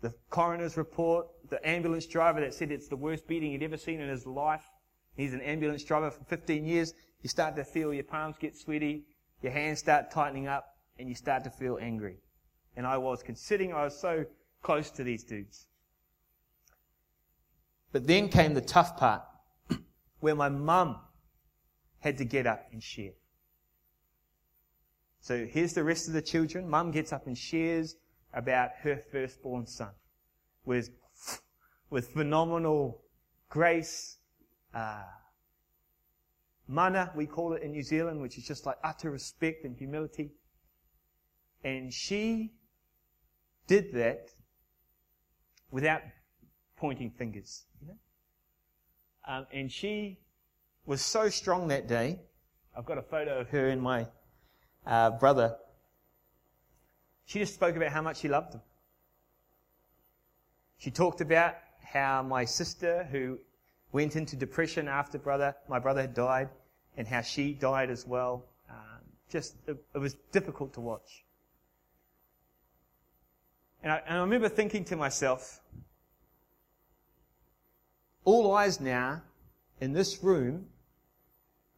the 0.00 0.12
coroner's 0.30 0.76
report, 0.76 1.28
the 1.48 1.64
ambulance 1.64 2.06
driver 2.06 2.40
that 2.40 2.52
said 2.52 2.72
it's 2.72 2.88
the 2.88 2.96
worst 2.96 3.28
beating 3.28 3.52
he'd 3.52 3.62
ever 3.62 3.76
seen 3.76 4.00
in 4.00 4.08
his 4.08 4.26
life, 4.26 4.64
he's 5.16 5.32
an 5.32 5.40
ambulance 5.42 5.84
driver 5.84 6.10
for 6.10 6.24
15 6.24 6.64
years, 6.64 6.92
you 7.22 7.28
start 7.28 7.54
to 7.54 7.62
feel 7.62 7.94
your 7.94 8.02
palms 8.02 8.34
get 8.36 8.56
sweaty, 8.56 9.04
your 9.42 9.52
hands 9.52 9.78
start 9.78 10.10
tightening 10.10 10.48
up, 10.48 10.66
and 10.98 11.08
you 11.08 11.14
start 11.14 11.44
to 11.44 11.50
feel 11.50 11.78
angry. 11.80 12.16
And 12.76 12.84
I 12.84 12.98
was, 12.98 13.22
considering 13.22 13.72
I 13.72 13.84
was 13.84 13.96
so 13.96 14.24
close 14.60 14.90
to 14.90 15.04
these 15.04 15.22
dudes. 15.22 15.68
But 17.92 18.08
then 18.08 18.28
came 18.28 18.54
the 18.54 18.60
tough 18.60 18.96
part, 18.96 19.22
where 20.18 20.34
my 20.34 20.48
mum 20.48 20.98
had 22.00 22.18
to 22.18 22.24
get 22.24 22.44
up 22.44 22.66
and 22.72 22.82
share. 22.82 23.12
So 25.24 25.46
here's 25.46 25.72
the 25.72 25.82
rest 25.82 26.06
of 26.06 26.12
the 26.12 26.20
children. 26.20 26.68
Mum 26.68 26.90
gets 26.90 27.10
up 27.10 27.26
and 27.26 27.36
shares 27.36 27.96
about 28.34 28.72
her 28.82 29.00
firstborn 29.10 29.66
son 29.66 29.92
with, 30.66 30.90
with 31.88 32.08
phenomenal 32.08 33.00
grace, 33.48 34.18
uh, 34.74 35.04
mana, 36.68 37.10
we 37.16 37.24
call 37.24 37.54
it 37.54 37.62
in 37.62 37.70
New 37.70 37.82
Zealand, 37.82 38.20
which 38.20 38.36
is 38.36 38.44
just 38.44 38.66
like 38.66 38.76
utter 38.84 39.10
respect 39.10 39.64
and 39.64 39.74
humility. 39.78 40.32
And 41.64 41.90
she 41.90 42.52
did 43.66 43.94
that 43.94 44.28
without 45.70 46.02
pointing 46.76 47.10
fingers. 47.10 47.64
You 47.80 47.88
know? 47.88 47.98
um, 49.26 49.46
and 49.50 49.72
she 49.72 50.20
was 50.84 51.00
so 51.00 51.30
strong 51.30 51.68
that 51.68 51.88
day. 51.88 52.20
I've 52.76 52.84
got 52.84 52.98
a 52.98 53.02
photo 53.02 53.40
of 53.40 53.48
her 53.48 53.70
in 53.70 53.80
my 53.80 54.06
uh, 54.86 55.10
brother. 55.10 55.56
She 57.26 57.38
just 57.38 57.54
spoke 57.54 57.76
about 57.76 57.90
how 57.90 58.02
much 58.02 58.18
she 58.18 58.28
loved 58.28 58.54
him. 58.54 58.60
She 60.78 60.90
talked 60.90 61.20
about 61.20 61.54
how 61.82 62.22
my 62.22 62.44
sister, 62.44 63.04
who 63.10 63.38
went 63.92 64.16
into 64.16 64.36
depression 64.36 64.88
after 64.88 65.18
brother, 65.18 65.54
my 65.68 65.78
brother 65.78 66.02
had 66.02 66.14
died, 66.14 66.48
and 66.96 67.06
how 67.06 67.22
she 67.22 67.52
died 67.52 67.90
as 67.90 68.06
well. 68.06 68.44
Um, 68.68 69.00
just, 69.30 69.54
it, 69.66 69.76
it, 69.94 69.98
was 69.98 70.14
difficult 70.32 70.74
to 70.74 70.80
watch. 70.80 71.24
And 73.82 73.92
I, 73.92 74.02
and 74.06 74.18
I 74.18 74.20
remember 74.20 74.48
thinking 74.48 74.84
to 74.86 74.96
myself, 74.96 75.60
all 78.24 78.54
eyes 78.54 78.80
now 78.80 79.22
in 79.80 79.92
this 79.92 80.22
room 80.22 80.66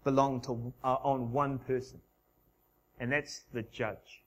belong 0.04 0.40
to, 0.42 0.72
uh, 0.84 0.96
on 1.02 1.32
one 1.32 1.58
person, 1.58 2.00
and 2.98 3.12
that's 3.12 3.44
the 3.52 3.62
judge. 3.62 4.24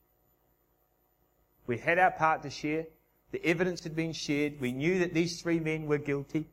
We 1.68 1.78
had 1.78 2.00
our 2.00 2.12
part 2.12 2.44
to 2.44 2.50
share. 2.50 2.86
The 3.32 3.46
evidence 3.46 3.84
had 3.84 3.96
been 3.96 4.14
shared. 4.14 4.60
We 4.60 4.72
knew 4.72 5.00
that 5.00 5.14
these 5.14 5.42
three 5.42 5.60
men 5.60 5.86
were 5.86 5.98
guilty. 5.98 6.48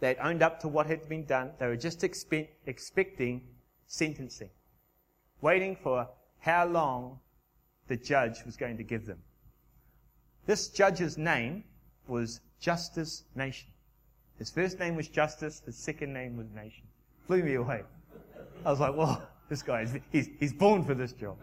They 0.00 0.08
had 0.08 0.18
owned 0.18 0.42
up 0.42 0.60
to 0.60 0.68
what 0.68 0.86
had 0.86 1.08
been 1.08 1.24
done. 1.24 1.52
They 1.58 1.66
were 1.66 1.76
just 1.76 2.02
expect, 2.02 2.66
expecting 2.66 3.42
sentencing, 3.86 4.50
waiting 5.40 5.76
for 5.76 6.08
how 6.40 6.66
long 6.66 7.20
the 7.88 7.96
judge 7.96 8.44
was 8.44 8.56
going 8.56 8.76
to 8.78 8.82
give 8.82 9.06
them. 9.06 9.18
This 10.46 10.68
judge's 10.68 11.18
name 11.18 11.64
was 12.08 12.40
Justice 12.60 13.24
Nation. 13.34 13.68
His 14.38 14.50
first 14.50 14.78
name 14.78 14.96
was 14.96 15.06
Justice, 15.06 15.62
his 15.66 15.76
second 15.76 16.12
name 16.12 16.36
was 16.36 16.46
Nation. 16.54 16.84
Blew 17.28 17.42
me 17.42 17.54
away. 17.54 17.82
I 18.64 18.70
was 18.70 18.80
like, 18.80 18.96
well, 18.96 19.28
this 19.50 19.62
guy, 19.62 19.82
is, 19.82 19.98
he's, 20.12 20.30
he's 20.38 20.52
born 20.52 20.84
for 20.84 20.94
this 20.94 21.12
job. 21.12 21.36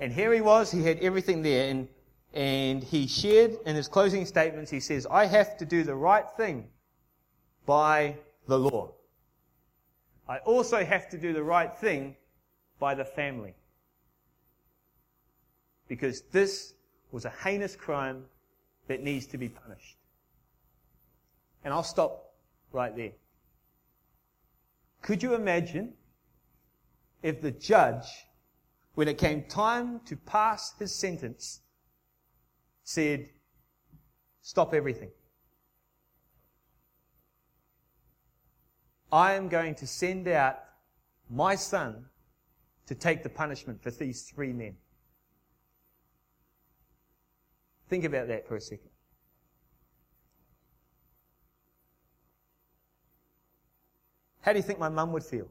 and 0.00 0.12
here 0.12 0.32
he 0.32 0.40
was, 0.40 0.70
he 0.70 0.82
had 0.84 1.00
everything 1.00 1.42
there, 1.42 1.68
and, 1.68 1.88
and 2.32 2.82
he 2.82 3.08
shared 3.08 3.58
in 3.66 3.74
his 3.74 3.88
closing 3.88 4.24
statements, 4.24 4.70
he 4.70 4.78
says, 4.78 5.08
I 5.10 5.26
have 5.26 5.58
to 5.58 5.66
do 5.66 5.82
the 5.82 5.94
right 5.94 6.24
thing 6.36 6.68
by 7.66 8.16
the 8.46 8.58
law. 8.58 8.92
I 10.28 10.38
also 10.38 10.84
have 10.84 11.10
to 11.10 11.18
do 11.18 11.32
the 11.32 11.42
right 11.42 11.76
thing 11.76 12.14
by 12.78 12.94
the 12.94 13.04
family. 13.04 13.54
Because 15.88 16.22
this 16.30 16.74
was 17.10 17.24
a 17.24 17.32
heinous 17.42 17.74
crime 17.74 18.24
that 18.86 19.02
needs 19.02 19.26
to 19.26 19.38
be 19.38 19.48
punished. 19.48 19.96
And 21.64 21.74
I'll 21.74 21.82
stop 21.82 22.32
right 22.72 22.94
there. 22.94 23.10
Could 25.02 25.22
you 25.22 25.34
imagine 25.34 25.94
if 27.22 27.40
the 27.40 27.50
judge, 27.50 28.06
when 28.94 29.08
it 29.08 29.18
came 29.18 29.44
time 29.44 30.00
to 30.06 30.16
pass 30.16 30.74
his 30.78 30.94
sentence, 30.94 31.60
said, 32.82 33.28
Stop 34.42 34.74
everything. 34.74 35.10
I 39.12 39.34
am 39.34 39.48
going 39.48 39.74
to 39.76 39.86
send 39.86 40.28
out 40.28 40.58
my 41.28 41.54
son 41.56 42.06
to 42.86 42.94
take 42.94 43.22
the 43.22 43.28
punishment 43.28 43.82
for 43.82 43.90
these 43.90 44.22
three 44.22 44.52
men. 44.52 44.76
Think 47.88 48.04
about 48.04 48.28
that 48.28 48.46
for 48.46 48.56
a 48.56 48.60
second. 48.60 48.89
How 54.42 54.52
do 54.52 54.58
you 54.58 54.62
think 54.62 54.78
my 54.78 54.88
mum 54.88 55.12
would 55.12 55.24
feel? 55.24 55.48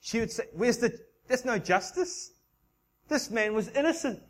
She 0.00 0.20
would 0.20 0.30
say, 0.30 0.44
Where's 0.52 0.78
the, 0.78 0.98
there's 1.28 1.44
no 1.44 1.58
justice. 1.58 2.32
This 3.08 3.30
man 3.30 3.54
was 3.54 3.68
innocent. 3.68 4.20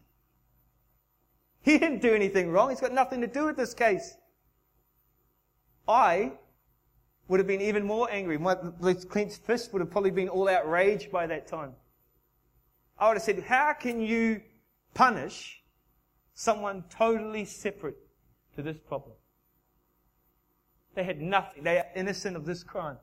He 1.63 1.79
didn't 1.79 2.01
do 2.01 2.15
anything 2.15 2.51
wrong. 2.51 2.71
He's 2.71 2.81
got 2.81 2.93
nothing 2.93 3.21
to 3.23 3.27
do 3.27 3.47
with 3.47 3.57
this 3.57 3.75
case. 3.75 4.15
I 5.89 6.33
would 7.29 7.41
have 7.41 7.47
been 7.47 7.61
even 7.61 7.85
more 7.85 8.09
angry. 8.11 8.39
My 8.39 8.55
clenched 9.09 9.45
fist 9.45 9.73
would 9.73 9.81
have 9.81 9.91
probably 9.91 10.11
been 10.11 10.29
all 10.29 10.49
outraged 10.49 11.11
by 11.11 11.27
that 11.27 11.47
time. 11.47 11.73
I 12.99 13.09
would 13.09 13.17
have 13.17 13.23
said, 13.23 13.43
How 13.43 13.73
can 13.73 14.01
you 14.01 14.43
punish 14.95 15.61
someone 16.35 16.85
totally 16.89 17.45
separate 17.45 17.97
to 18.55 18.63
this 18.63 18.79
problem? 18.79 19.17
They 20.97 21.05
had 21.05 21.21
nothing. 21.21 21.63
They 21.63 21.77
are 21.79 21.87
innocent 21.95 22.37
of 22.37 22.47
this 22.47 22.65
crime. 22.65 22.97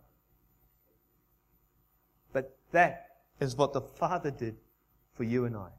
But 2.34 2.58
that 2.72 3.06
is 3.40 3.56
what 3.56 3.72
the 3.72 3.82
Father 3.82 4.32
did 4.32 4.58
for 5.14 5.24
you 5.24 5.46
and 5.46 5.56
I. 5.56 5.70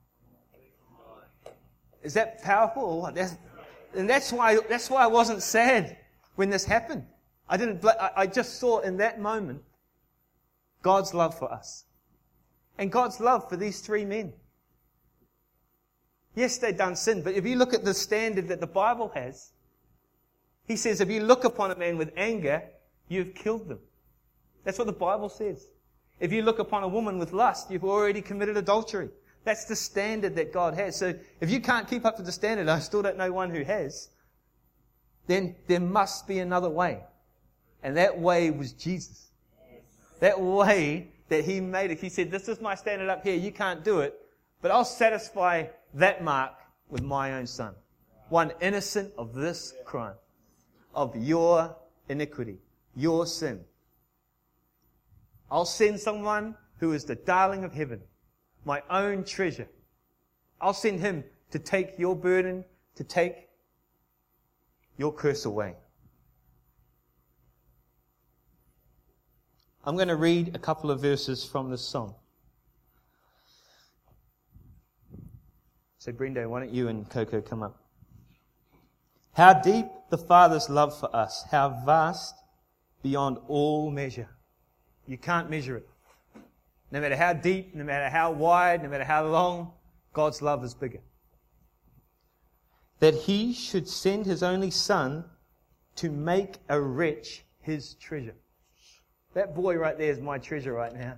Is 2.05 2.14
that 2.14 2.40
powerful? 2.42 3.11
That's, 3.12 3.37
and 3.96 4.09
that's 4.09 4.33
why, 4.33 4.59
that's 4.68 4.88
why 4.88 5.03
I 5.03 5.09
wasn't 5.09 5.42
sad 5.42 5.96
when 6.37 6.50
this 6.50 6.64
happened. 6.64 7.05
I 7.48 7.57
didn't, 7.57 7.85
I 8.16 8.29
just 8.29 8.61
saw 8.61 8.79
in 8.79 8.98
that 8.98 9.20
moment 9.20 9.62
God's 10.83 11.14
love 11.14 11.37
for 11.37 11.53
us. 11.53 11.85
And 12.79 12.92
God's 12.92 13.18
love 13.18 13.48
for 13.48 13.57
these 13.57 13.81
three 13.81 14.05
men. 14.05 14.33
Yes, 16.37 16.59
they'd 16.59 16.77
done 16.77 16.94
sin, 16.94 17.22
but 17.22 17.35
if 17.35 17.44
you 17.44 17.57
look 17.57 17.74
at 17.74 17.85
the 17.85 17.94
standard 17.94 18.48
that 18.48 18.61
the 18.61 18.66
Bible 18.66 19.11
has, 19.14 19.53
he 20.66 20.77
says, 20.77 21.00
if 21.00 21.11
you 21.11 21.22
look 21.22 21.44
upon 21.44 21.70
a 21.70 21.77
man 21.77 21.98
with 21.98 22.12
anger, 22.16 22.62
you've 23.09 23.35
killed 23.35 23.68
them. 23.68 23.81
That's 24.64 24.79
what 24.79 24.87
the 24.87 24.92
Bible 24.92 25.29
says. 25.29 25.66
If 26.20 26.33
you 26.33 26.42
look 26.42 26.59
upon 26.59 26.83
a 26.83 26.88
woman 26.88 27.18
with 27.18 27.33
lust, 27.33 27.70
you've 27.70 27.85
already 27.85 28.22
committed 28.22 28.57
adultery. 28.57 29.11
That's 29.44 29.66
the 29.66 29.77
standard 29.77 30.37
that 30.37 30.53
God 30.53 30.74
has. 30.74 30.96
So 30.96 31.14
if 31.40 31.50
you 31.50 31.61
can't 31.61 31.88
keep 31.88 32.07
up 32.07 32.16
to 32.16 32.22
the 32.22 32.33
standard, 32.33 32.68
I 32.68 32.79
still 32.79 33.03
don't 33.03 33.18
know 33.18 33.31
one 33.31 33.50
who 33.50 33.62
has, 33.62 34.09
then 35.27 35.57
there 35.66 35.81
must 35.81 36.27
be 36.27 36.38
another 36.38 36.70
way. 36.70 37.03
And 37.83 37.96
that 37.98 38.18
way 38.18 38.50
was 38.50 38.72
Jesus. 38.72 39.29
That 40.20 40.40
way 40.40 41.09
that 41.29 41.44
he 41.44 41.61
made 41.61 41.90
it. 41.90 42.00
He 42.00 42.09
said, 42.09 42.31
this 42.31 42.48
is 42.48 42.61
my 42.61 42.74
standard 42.74 43.11
up 43.11 43.22
here. 43.22 43.35
You 43.35 43.53
can't 43.53 43.85
do 43.85 44.00
it, 44.00 44.18
but 44.62 44.70
I'll 44.70 44.85
satisfy 44.85 45.66
that 45.94 46.24
mark 46.24 46.53
with 46.88 47.03
my 47.03 47.35
own 47.35 47.46
son. 47.46 47.74
One 48.31 48.53
innocent 48.61 49.12
of 49.18 49.35
this 49.35 49.74
crime, 49.85 50.14
of 50.94 51.14
your 51.16 51.76
iniquity, 52.09 52.59
your 52.94 53.26
sin. 53.26 53.61
I'll 55.50 55.64
send 55.64 56.00
someone 56.00 56.57
who 56.78 56.92
is 56.92 57.04
the 57.04 57.14
darling 57.14 57.64
of 57.64 57.72
heaven, 57.72 58.00
my 58.64 58.83
own 58.90 59.24
treasure. 59.24 59.68
I'll 60.61 60.74
send 60.74 61.00
him 61.00 61.24
to 61.50 61.59
take 61.59 61.98
your 61.98 62.16
burden, 62.16 62.64
to 62.96 63.04
take 63.04 63.48
your 64.96 65.12
curse 65.12 65.44
away. 65.44 65.74
I'm 69.85 69.96
going 69.96 70.09
to 70.09 70.16
read 70.16 70.54
a 70.54 70.59
couple 70.59 70.90
of 70.90 71.00
verses 71.00 71.44
from 71.44 71.70
this 71.70 71.83
song. 71.83 72.14
So, 75.98 76.12
Brendo, 76.12 76.48
why 76.48 76.61
don't 76.61 76.72
you 76.72 76.88
and 76.88 77.09
Coco 77.09 77.40
come 77.40 77.62
up? 77.62 77.84
How 79.35 79.53
deep 79.53 79.87
the 80.11 80.18
Father's 80.18 80.70
love 80.70 80.99
for 80.99 81.14
us, 81.14 81.44
how 81.51 81.83
vast 81.85 82.35
beyond 83.03 83.38
all 83.49 83.90
measure. 83.90 84.29
You 85.07 85.18
can't 85.18 85.51
measure 85.51 85.77
it. 85.77 85.88
No 86.92 87.01
matter 87.01 87.16
how 87.16 87.33
deep, 87.33 87.75
no 87.75 87.83
matter 87.83 88.09
how 88.09 88.31
wide, 88.31 88.83
no 88.83 88.88
matter 88.88 89.05
how 89.05 89.27
long, 89.27 89.73
God's 90.12 90.40
love 90.40 90.62
is 90.62 90.75
bigger. 90.75 91.01
That 93.01 93.14
He 93.14 93.53
should 93.53 93.88
send 93.88 94.25
His 94.25 94.44
only 94.44 94.70
Son 94.70 95.25
to 95.97 96.11
make 96.11 96.59
a 96.68 96.81
wretch 96.81 97.44
His 97.61 97.94
treasure. 97.94 98.37
That 99.35 99.57
boy 99.57 99.75
right 99.75 99.99
there 99.99 100.12
is 100.12 100.20
my 100.20 100.38
treasure 100.38 100.73
right 100.73 100.94
now. 100.94 101.16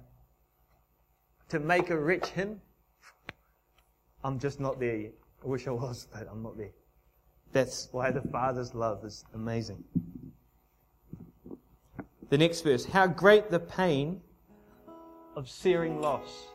To 1.50 1.60
make 1.60 1.90
a 1.90 1.98
rich 1.98 2.28
Him, 2.28 2.62
I'm 4.24 4.38
just 4.38 4.58
not 4.58 4.80
there 4.80 4.96
yet. 4.96 5.12
I 5.44 5.48
wish 5.48 5.66
I 5.66 5.72
was, 5.72 6.08
but 6.10 6.26
I'm 6.30 6.42
not 6.42 6.56
there. 6.56 6.72
That's 7.56 7.88
why 7.90 8.10
the 8.10 8.20
Father's 8.20 8.74
love 8.74 9.02
is 9.02 9.24
amazing. 9.32 9.82
The 12.28 12.36
next 12.36 12.60
verse 12.60 12.84
How 12.84 13.06
great 13.06 13.50
the 13.50 13.60
pain 13.60 14.20
of 15.36 15.48
searing 15.48 16.02
loss. 16.02 16.48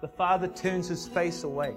The 0.00 0.08
Father 0.08 0.48
turns 0.48 0.88
his 0.88 1.06
face 1.06 1.44
away. 1.44 1.76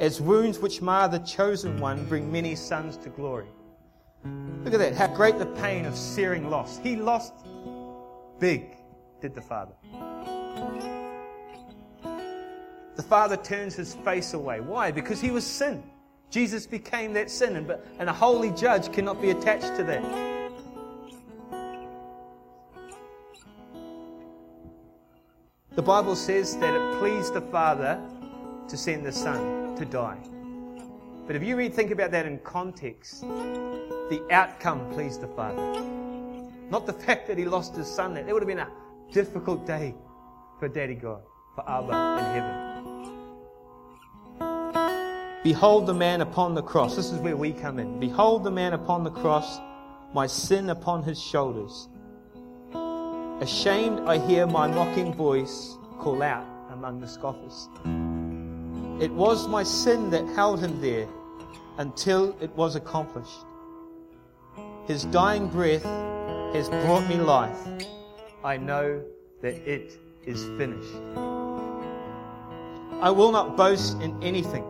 As 0.00 0.20
wounds 0.20 0.58
which 0.58 0.82
mar 0.82 1.08
the 1.08 1.20
chosen 1.20 1.78
one 1.78 2.06
bring 2.06 2.32
many 2.32 2.56
sons 2.56 2.96
to 2.96 3.08
glory. 3.10 3.46
Look 4.64 4.74
at 4.74 4.80
that. 4.80 4.94
How 4.94 5.14
great 5.14 5.38
the 5.38 5.46
pain 5.46 5.84
of 5.84 5.96
searing 5.96 6.50
loss. 6.50 6.78
He 6.78 6.96
lost 6.96 7.34
big, 8.40 8.64
did 9.20 9.32
the 9.32 9.42
Father. 9.42 9.74
The 12.96 13.02
Father 13.02 13.36
turns 13.36 13.74
his 13.74 13.94
face 13.94 14.34
away. 14.34 14.60
Why? 14.60 14.90
Because 14.90 15.20
he 15.20 15.30
was 15.30 15.46
sin. 15.46 15.82
Jesus 16.30 16.66
became 16.66 17.12
that 17.12 17.30
sin, 17.30 17.56
and, 17.56 17.76
and 17.98 18.08
a 18.08 18.12
holy 18.12 18.50
judge 18.50 18.92
cannot 18.92 19.20
be 19.20 19.30
attached 19.30 19.76
to 19.76 19.84
that. 19.84 20.02
The 25.74 25.82
Bible 25.82 26.16
says 26.16 26.56
that 26.58 26.74
it 26.74 26.98
pleased 26.98 27.34
the 27.34 27.40
Father 27.40 28.00
to 28.68 28.76
send 28.76 29.06
the 29.06 29.12
Son 29.12 29.74
to 29.76 29.84
die. 29.84 30.18
But 31.26 31.36
if 31.36 31.42
you 31.42 31.56
read, 31.56 31.72
think 31.72 31.90
about 31.90 32.10
that 32.10 32.26
in 32.26 32.38
context, 32.40 33.22
the 33.22 34.22
outcome 34.30 34.90
pleased 34.92 35.20
the 35.20 35.28
Father. 35.28 35.82
Not 36.68 36.86
the 36.86 36.92
fact 36.92 37.28
that 37.28 37.38
he 37.38 37.44
lost 37.44 37.76
his 37.76 37.86
son. 37.86 38.14
That 38.14 38.26
would 38.26 38.42
have 38.42 38.48
been 38.48 38.58
a 38.58 38.70
difficult 39.12 39.66
day 39.66 39.94
for 40.58 40.68
Daddy 40.68 40.94
God, 40.94 41.20
for 41.54 41.68
Abba 41.68 42.18
in 42.18 42.24
heaven. 42.34 42.71
Behold 45.42 45.86
the 45.86 45.94
man 45.94 46.20
upon 46.20 46.54
the 46.54 46.62
cross. 46.62 46.94
This 46.94 47.10
is 47.10 47.18
where 47.18 47.36
we 47.36 47.52
come 47.52 47.80
in. 47.80 47.98
Behold 47.98 48.44
the 48.44 48.50
man 48.50 48.74
upon 48.74 49.02
the 49.02 49.10
cross, 49.10 49.58
my 50.14 50.24
sin 50.24 50.70
upon 50.70 51.02
his 51.02 51.20
shoulders. 51.20 51.88
Ashamed, 53.40 54.00
I 54.06 54.18
hear 54.18 54.46
my 54.46 54.68
mocking 54.68 55.12
voice 55.12 55.76
call 55.98 56.22
out 56.22 56.46
among 56.70 57.00
the 57.00 57.08
scoffers. 57.08 57.68
It 59.02 59.12
was 59.12 59.48
my 59.48 59.64
sin 59.64 60.10
that 60.10 60.24
held 60.28 60.60
him 60.60 60.80
there 60.80 61.08
until 61.78 62.36
it 62.40 62.50
was 62.52 62.76
accomplished. 62.76 63.44
His 64.86 65.06
dying 65.06 65.48
breath 65.48 65.82
has 66.54 66.68
brought 66.68 67.08
me 67.08 67.16
life. 67.16 67.58
I 68.44 68.58
know 68.58 69.02
that 69.40 69.54
it 69.68 69.98
is 70.24 70.44
finished. 70.56 70.94
I 73.00 73.10
will 73.10 73.32
not 73.32 73.56
boast 73.56 74.00
in 74.00 74.22
anything 74.22 74.64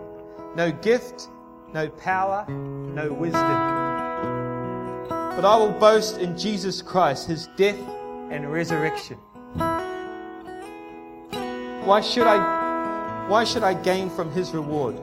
no 0.55 0.71
gift, 0.71 1.29
no 1.73 1.89
power, 1.89 2.47
no 2.49 3.13
wisdom. 3.13 3.43
But 5.35 5.45
I 5.45 5.57
will 5.57 5.73
boast 5.73 6.19
in 6.19 6.37
Jesus 6.37 6.83
Christ, 6.83 7.27
his 7.27 7.49
death 7.57 7.79
and 8.31 8.53
resurrection. 8.53 9.19
Why 11.85 12.01
should 12.01 12.27
I 12.27 13.27
why 13.29 13.45
should 13.45 13.63
I 13.63 13.75
gain 13.75 14.11
from 14.11 14.31
his 14.33 14.51
reward? 14.53 14.97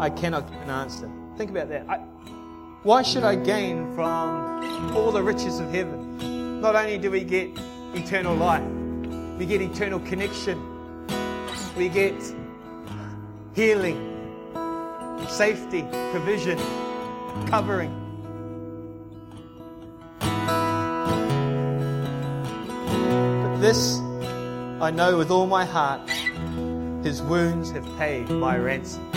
I 0.00 0.08
cannot 0.10 0.50
answer. 0.66 1.10
Think 1.36 1.50
about 1.50 1.68
that. 1.68 1.88
I, 1.88 1.98
why 2.82 3.02
should 3.02 3.22
I 3.22 3.36
gain 3.36 3.94
from 3.94 4.96
all 4.96 5.12
the 5.12 5.22
riches 5.22 5.60
of 5.60 5.70
heaven? 5.70 6.60
Not 6.60 6.74
only 6.74 6.98
do 6.98 7.10
we 7.10 7.22
get 7.22 7.50
eternal 7.94 8.34
life, 8.34 8.64
we 9.38 9.46
get 9.46 9.60
eternal 9.60 10.00
connection, 10.00 10.58
we 11.76 11.88
get 11.88 12.14
healing, 13.54 13.98
safety, 15.28 15.84
provision, 16.10 16.58
covering. 17.46 17.98
But 23.40 23.56
this 23.58 23.98
I 24.80 24.90
know 24.90 25.16
with 25.16 25.30
all 25.30 25.46
my 25.46 25.64
heart, 25.64 26.10
his 27.04 27.22
wounds 27.22 27.70
have 27.70 27.84
paid 27.98 28.28
my 28.30 28.56
ransom. 28.56 29.08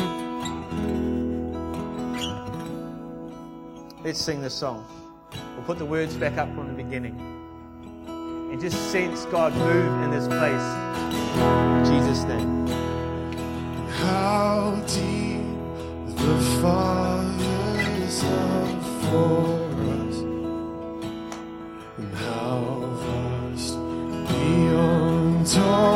Let's 4.03 4.19
sing 4.19 4.41
the 4.41 4.49
song. 4.51 4.85
We'll 5.55 5.65
put 5.65 5.79
the 5.79 5.85
words 5.85 6.13
back 6.15 6.37
up 6.37 6.53
from 6.53 6.67
the 6.67 6.83
beginning. 6.83 7.17
And 8.51 8.61
just 8.61 8.91
sense 8.91 9.25
God 9.25 9.53
move 9.55 10.03
in 10.03 10.11
this 10.11 10.27
place. 10.27 10.61
In 11.41 11.85
Jesus' 11.85 12.23
name. 12.25 12.94
How 13.97 14.75
deep 14.87 15.45
the 16.19 16.35
Father's 16.61 18.23
love 18.23 18.83
for 19.03 19.43
us, 19.95 20.17
and 21.97 22.13
how 22.13 22.59
vast 23.01 23.75
beyond 24.27 25.47
all 25.59 25.94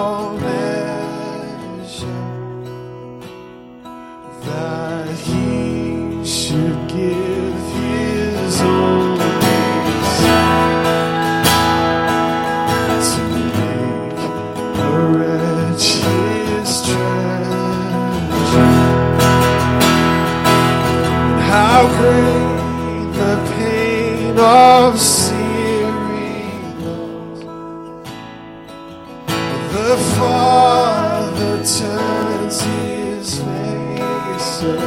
ransom 34.62 34.78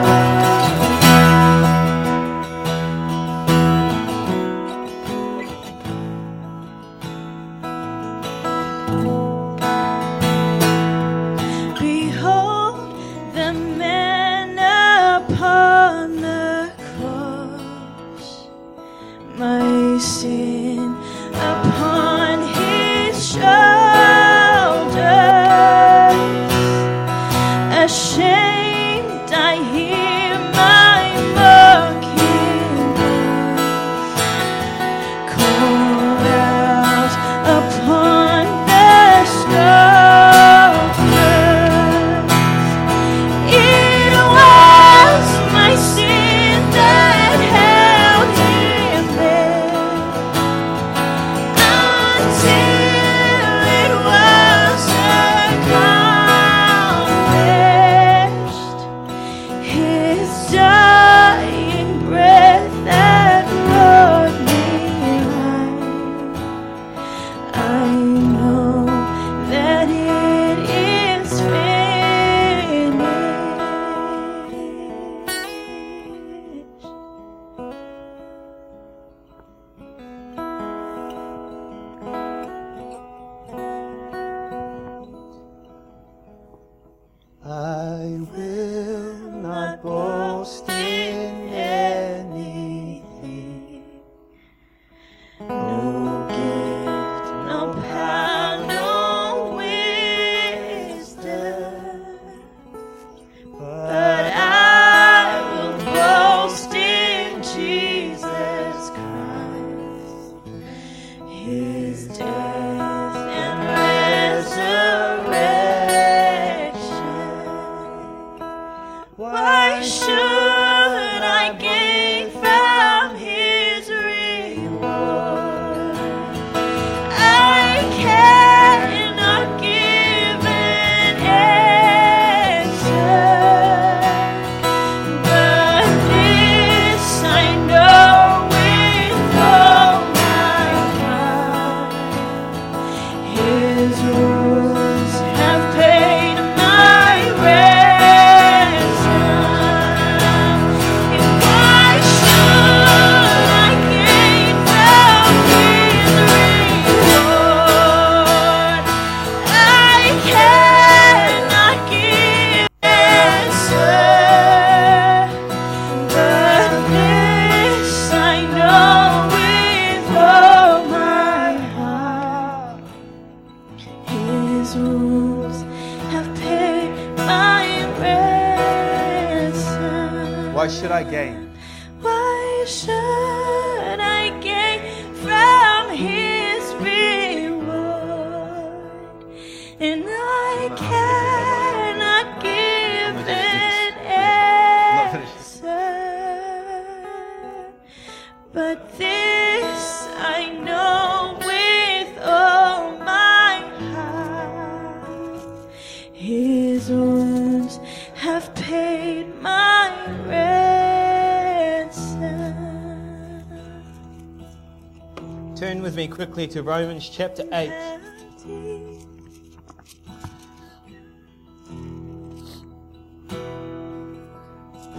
with 215.97 216.11
me 216.11 216.15
quickly 216.15 216.47
to 216.47 216.63
Romans 216.63 217.09
chapter 217.09 217.43
8. 217.53 217.71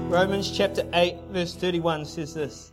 Romans 0.09 0.49
chapter 0.49 0.89
8, 0.93 1.17
verse 1.29 1.53
31 1.53 2.03
says 2.05 2.33
this 2.33 2.71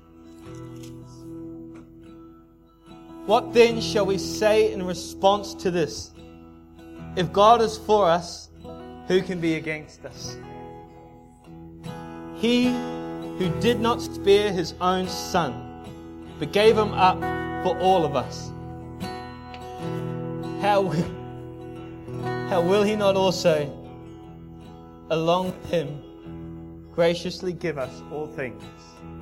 What 3.26 3.52
then 3.52 3.80
shall 3.82 4.06
we 4.06 4.16
say 4.16 4.72
in 4.72 4.87
response 4.87 5.52
to 5.56 5.70
this? 5.70 6.12
If 7.16 7.30
God 7.30 7.60
is 7.60 7.76
for 7.76 8.08
us, 8.08 8.48
who 9.06 9.20
can 9.20 9.38
be 9.38 9.56
against 9.56 10.02
us? 10.06 10.38
He 12.37 12.68
who 13.38 13.52
did 13.60 13.80
not 13.80 14.00
spare 14.00 14.50
his 14.50 14.72
own 14.80 15.08
son, 15.08 15.84
but 16.38 16.52
gave 16.52 16.78
him 16.78 16.92
up 16.94 17.43
for 17.64 17.77
all 17.79 18.05
of 18.05 18.14
us. 18.14 18.53
How 20.61 20.83
will, 20.83 22.48
how 22.50 22.61
will 22.61 22.83
He 22.83 22.94
not 22.94 23.16
also, 23.16 23.72
along 25.09 25.46
with 25.46 25.70
Him, 25.70 26.85
graciously 26.94 27.55
give 27.55 27.79
us 27.79 28.03
all 28.12 28.27
things? 28.27 28.62